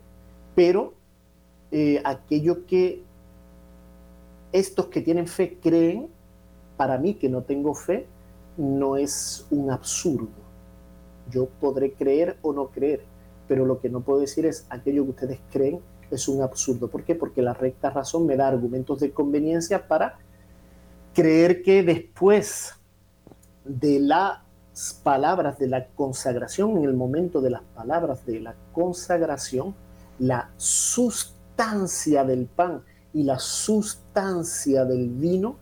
pero 0.55 0.93
eh, 1.71 2.01
aquello 2.03 2.65
que 2.65 3.03
estos 4.51 4.87
que 4.87 5.01
tienen 5.01 5.27
fe 5.27 5.57
creen, 5.61 6.09
para 6.77 6.97
mí 6.97 7.15
que 7.15 7.27
no 7.27 7.41
tengo 7.41 7.73
fe, 7.73 8.07
no 8.55 8.95
es 8.95 9.45
un 9.49 9.71
absurdo. 9.71 10.29
Yo 11.29 11.47
podré 11.59 11.93
creer 11.93 12.37
o 12.41 12.53
no 12.53 12.67
creer, 12.67 13.03
pero 13.47 13.65
lo 13.65 13.79
que 13.79 13.89
no 13.89 14.01
puedo 14.01 14.19
decir 14.19 14.45
es 14.45 14.65
aquello 14.69 15.03
que 15.03 15.11
ustedes 15.11 15.39
creen 15.51 15.81
es 16.11 16.27
un 16.27 16.41
absurdo. 16.41 16.87
¿Por 16.87 17.03
qué? 17.03 17.15
Porque 17.15 17.41
la 17.41 17.53
recta 17.53 17.89
razón 17.89 18.25
me 18.25 18.37
da 18.37 18.47
argumentos 18.47 18.99
de 18.99 19.11
conveniencia 19.11 19.87
para 19.87 20.17
creer 21.13 21.61
que 21.63 21.83
después 21.83 22.73
de 23.65 23.99
las 23.99 24.39
palabras 25.03 25.57
de 25.57 25.67
la 25.67 25.87
consagración, 25.87 26.77
en 26.77 26.83
el 26.83 26.93
momento 26.93 27.41
de 27.41 27.49
las 27.49 27.63
palabras 27.75 28.25
de 28.25 28.39
la 28.39 28.55
consagración, 28.71 29.75
la 30.19 30.49
sustancia 30.57 32.23
del 32.23 32.45
pan 32.45 32.83
y 33.13 33.23
la 33.23 33.39
sustancia 33.39 34.85
del 34.85 35.09
vino 35.09 35.57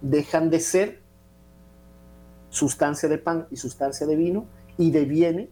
dejan 0.00 0.50
de 0.50 0.60
ser 0.60 1.02
sustancia 2.50 3.08
de 3.08 3.18
pan 3.18 3.46
y 3.50 3.56
sustancia 3.56 4.06
de 4.06 4.16
vino 4.16 4.46
y 4.76 4.90
deviene, 4.90 5.50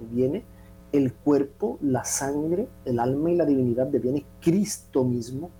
deviene 0.00 0.44
el 0.92 1.12
cuerpo, 1.12 1.78
la 1.82 2.04
sangre, 2.04 2.68
el 2.84 2.98
alma 2.98 3.30
y 3.30 3.36
la 3.36 3.44
divinidad, 3.44 3.86
deviene 3.86 4.24
Cristo 4.40 5.04
mismo, 5.04 5.50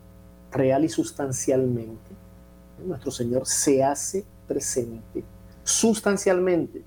real 0.51 0.85
y 0.85 0.89
sustancialmente. 0.89 2.11
Nuestro 2.85 3.11
Señor 3.11 3.47
se 3.47 3.83
hace 3.83 4.25
presente 4.47 5.25
sustancialmente. 5.67 6.85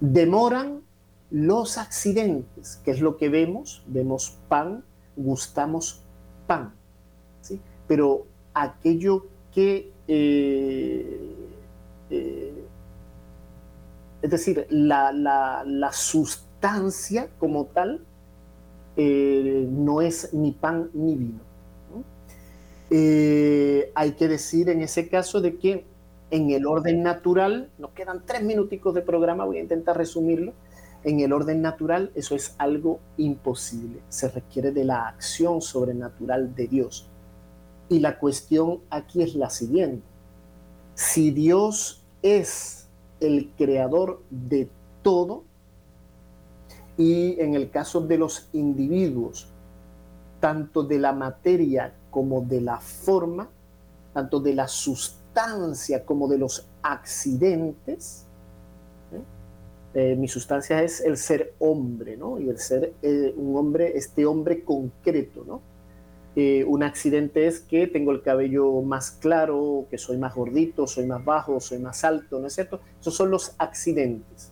Demoran 0.00 0.82
los 1.30 1.78
accidentes, 1.78 2.80
que 2.84 2.90
es 2.90 3.00
lo 3.00 3.16
que 3.16 3.28
vemos, 3.28 3.84
vemos 3.86 4.38
pan, 4.48 4.84
gustamos 5.16 6.02
pan, 6.46 6.74
¿sí? 7.40 7.60
pero 7.86 8.26
aquello 8.54 9.26
que, 9.52 9.92
eh, 10.08 11.20
eh, 12.10 12.64
es 14.22 14.30
decir, 14.30 14.66
la, 14.70 15.12
la, 15.12 15.92
sustancia 15.92 17.28
como 17.38 17.66
tal 17.66 18.00
eh, 18.96 19.66
no 19.70 20.00
es 20.00 20.32
ni 20.32 20.52
pan 20.52 20.90
ni 20.94 21.14
vino. 21.16 21.40
hay 23.94 24.12
que 24.12 24.28
decir 24.28 24.68
en 24.68 24.82
ese 24.82 25.08
caso 25.08 25.40
de 25.40 25.56
que 25.56 25.84
en 26.30 26.50
el 26.50 26.66
orden 26.66 27.02
natural, 27.02 27.70
nos 27.78 27.90
quedan 27.90 28.22
tres 28.26 28.42
minuticos 28.42 28.94
de 28.94 29.02
programa, 29.02 29.44
voy 29.44 29.58
a 29.58 29.62
intentar 29.62 29.96
resumirlo, 29.96 30.52
en 31.04 31.20
el 31.20 31.32
orden 31.32 31.60
natural 31.60 32.10
eso 32.14 32.34
es 32.34 32.54
algo 32.58 32.98
imposible, 33.18 34.00
se 34.08 34.28
requiere 34.28 34.72
de 34.72 34.84
la 34.84 35.06
acción 35.06 35.60
sobrenatural 35.60 36.54
de 36.54 36.66
Dios. 36.66 37.08
Y 37.88 38.00
la 38.00 38.18
cuestión 38.18 38.80
aquí 38.90 39.22
es 39.22 39.34
la 39.34 39.50
siguiente, 39.50 40.06
si 40.94 41.30
Dios 41.30 42.02
es 42.22 42.88
el 43.20 43.50
creador 43.56 44.22
de 44.30 44.68
todo, 45.02 45.44
y 46.96 47.38
en 47.40 47.54
el 47.54 47.70
caso 47.70 48.00
de 48.00 48.18
los 48.18 48.48
individuos, 48.52 49.48
tanto 50.40 50.82
de 50.82 50.98
la 50.98 51.12
materia 51.12 51.94
como 52.10 52.42
de 52.42 52.60
la 52.60 52.78
forma, 52.78 53.48
tanto 54.12 54.40
de 54.40 54.54
la 54.54 54.68
sustancia 54.68 56.04
como 56.04 56.28
de 56.28 56.38
los 56.38 56.68
accidentes, 56.82 58.26
eh, 59.94 60.16
mi 60.16 60.26
sustancia 60.26 60.82
es 60.82 61.00
el 61.00 61.16
ser 61.16 61.54
hombre, 61.60 62.16
¿no? 62.16 62.40
Y 62.40 62.48
el 62.48 62.58
ser 62.58 62.94
eh, 63.00 63.32
un 63.36 63.56
hombre, 63.56 63.96
este 63.96 64.26
hombre 64.26 64.64
concreto, 64.64 65.44
¿no? 65.46 65.60
Eh, 66.36 66.64
un 66.66 66.82
accidente 66.82 67.46
es 67.46 67.60
que 67.60 67.86
tengo 67.86 68.10
el 68.10 68.22
cabello 68.22 68.82
más 68.82 69.12
claro, 69.12 69.86
que 69.88 69.98
soy 69.98 70.16
más 70.16 70.34
gordito, 70.34 70.86
soy 70.86 71.06
más 71.06 71.24
bajo, 71.24 71.60
soy 71.60 71.78
más 71.78 72.02
alto, 72.02 72.40
¿no 72.40 72.48
es 72.48 72.54
cierto? 72.54 72.80
Esos 73.00 73.14
son 73.14 73.30
los 73.30 73.54
accidentes. 73.58 74.50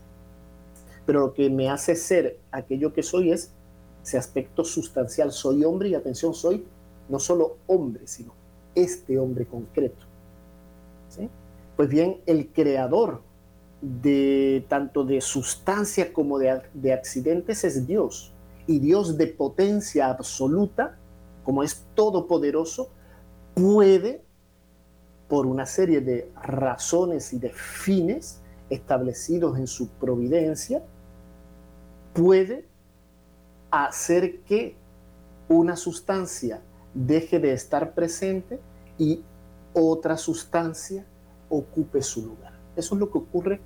Pero 1.04 1.20
lo 1.20 1.34
que 1.34 1.50
me 1.50 1.68
hace 1.68 1.96
ser 1.96 2.38
aquello 2.52 2.92
que 2.92 3.02
soy 3.02 3.32
es 3.32 3.52
ese 4.04 4.16
aspecto 4.16 4.64
sustancial. 4.64 5.32
Soy 5.32 5.64
hombre 5.64 5.88
y 5.88 5.94
atención, 5.94 6.34
soy 6.34 6.64
no 7.08 7.18
solo 7.18 7.56
hombre, 7.66 8.06
sino 8.06 8.32
este 8.76 9.18
hombre 9.18 9.44
concreto. 9.46 10.06
¿sí? 11.08 11.28
Pues 11.76 11.88
bien, 11.88 12.20
el 12.26 12.48
creador 12.48 13.22
de 13.80 14.64
tanto 14.68 15.02
de 15.02 15.20
sustancia 15.20 16.12
como 16.12 16.38
de, 16.38 16.62
de 16.74 16.92
accidentes 16.92 17.64
es 17.64 17.86
Dios. 17.88 18.32
Y 18.68 18.78
Dios 18.78 19.18
de 19.18 19.26
potencia 19.26 20.08
absoluta, 20.08 20.96
como 21.44 21.62
es 21.62 21.86
todopoderoso, 21.94 22.90
puede, 23.54 24.24
por 25.28 25.46
una 25.46 25.66
serie 25.66 26.00
de 26.00 26.30
razones 26.42 27.32
y 27.32 27.38
de 27.38 27.50
fines 27.50 28.40
establecidos 28.70 29.58
en 29.58 29.66
su 29.66 29.88
providencia, 29.88 30.82
puede 32.12 32.66
hacer 33.70 34.40
que 34.40 34.76
una 35.48 35.76
sustancia 35.76 36.62
deje 36.94 37.38
de 37.38 37.52
estar 37.52 37.94
presente 37.94 38.60
y 38.98 39.22
otra 39.74 40.16
sustancia 40.16 41.06
ocupe 41.48 42.02
su 42.02 42.24
lugar. 42.26 42.52
Eso 42.76 42.94
es 42.94 43.00
lo 43.00 43.10
que 43.10 43.18
ocurre 43.18 43.60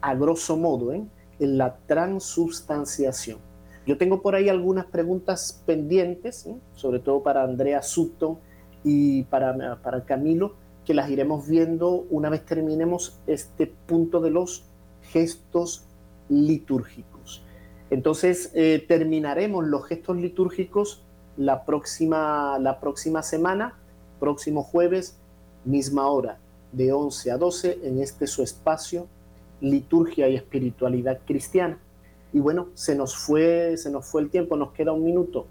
a 0.00 0.14
grosso 0.14 0.56
modo, 0.56 0.92
¿eh? 0.92 1.04
en 1.38 1.58
la 1.58 1.76
transubstanciación. 1.86 3.47
Yo 3.88 3.96
tengo 3.96 4.20
por 4.20 4.34
ahí 4.34 4.50
algunas 4.50 4.84
preguntas 4.84 5.62
pendientes, 5.64 6.46
sobre 6.74 6.98
todo 6.98 7.22
para 7.22 7.42
Andrea 7.42 7.80
Sutton 7.80 8.36
y 8.84 9.22
para, 9.22 9.80
para 9.80 10.04
Camilo, 10.04 10.56
que 10.84 10.92
las 10.92 11.08
iremos 11.08 11.48
viendo 11.48 12.04
una 12.10 12.28
vez 12.28 12.44
terminemos 12.44 13.18
este 13.26 13.66
punto 13.66 14.20
de 14.20 14.30
los 14.30 14.66
gestos 15.04 15.86
litúrgicos. 16.28 17.42
Entonces, 17.88 18.50
eh, 18.52 18.84
terminaremos 18.86 19.66
los 19.66 19.86
gestos 19.86 20.18
litúrgicos 20.18 21.02
la 21.38 21.64
próxima, 21.64 22.58
la 22.58 22.80
próxima 22.80 23.22
semana, 23.22 23.78
próximo 24.20 24.64
jueves, 24.64 25.16
misma 25.64 26.08
hora, 26.08 26.36
de 26.72 26.92
11 26.92 27.30
a 27.30 27.38
12, 27.38 27.78
en 27.84 28.02
este 28.02 28.26
su 28.26 28.42
espacio 28.42 29.06
liturgia 29.62 30.28
y 30.28 30.36
espiritualidad 30.36 31.20
cristiana. 31.24 31.78
Y 32.32 32.40
bueno, 32.40 32.68
se 32.74 32.94
nos 32.94 33.16
fue, 33.16 33.76
se 33.76 33.90
nos 33.90 34.06
fue 34.06 34.22
el 34.22 34.30
tiempo, 34.30 34.56
nos 34.56 34.72
queda 34.72 34.92
un 34.92 35.04
minuto. 35.04 35.46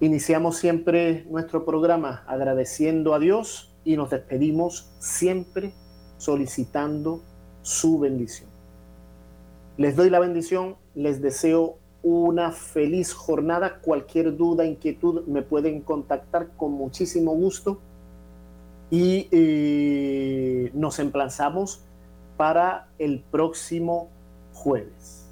Iniciamos 0.00 0.56
siempre 0.56 1.24
nuestro 1.28 1.64
programa 1.64 2.24
agradeciendo 2.26 3.14
a 3.14 3.18
Dios 3.18 3.74
y 3.84 3.96
nos 3.96 4.10
despedimos 4.10 4.90
siempre 4.98 5.72
solicitando 6.18 7.22
su 7.62 7.98
bendición. 7.98 8.48
Les 9.76 9.96
doy 9.96 10.10
la 10.10 10.18
bendición, 10.18 10.76
les 10.94 11.20
deseo 11.20 11.78
una 12.02 12.52
feliz 12.52 13.12
jornada. 13.12 13.80
Cualquier 13.80 14.36
duda, 14.36 14.64
inquietud, 14.64 15.26
me 15.26 15.42
pueden 15.42 15.80
contactar 15.82 16.50
con 16.56 16.72
muchísimo 16.72 17.32
gusto 17.32 17.78
y 18.90 19.28
eh, 19.30 20.70
nos 20.74 20.98
emplazamos 20.98 21.84
para 22.36 22.88
el 22.98 23.20
próximo 23.20 24.08
jueves. 24.52 25.27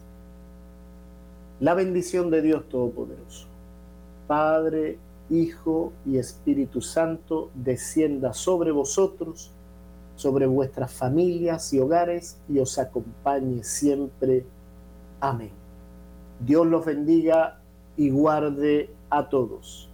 La 1.58 1.72
bendición 1.72 2.30
de 2.30 2.42
Dios 2.42 2.68
Todopoderoso, 2.68 3.46
Padre, 4.26 4.98
Hijo 5.30 5.94
y 6.04 6.18
Espíritu 6.18 6.82
Santo, 6.82 7.50
descienda 7.54 8.34
sobre 8.34 8.72
vosotros, 8.72 9.50
sobre 10.16 10.46
vuestras 10.46 10.92
familias 10.92 11.72
y 11.72 11.80
hogares 11.80 12.38
y 12.46 12.58
os 12.58 12.78
acompañe 12.78 13.64
siempre. 13.64 14.44
Amén. 15.18 15.50
Dios 16.40 16.66
los 16.66 16.84
bendiga 16.84 17.58
y 17.96 18.10
guarde 18.10 18.90
a 19.08 19.26
todos. 19.30 19.88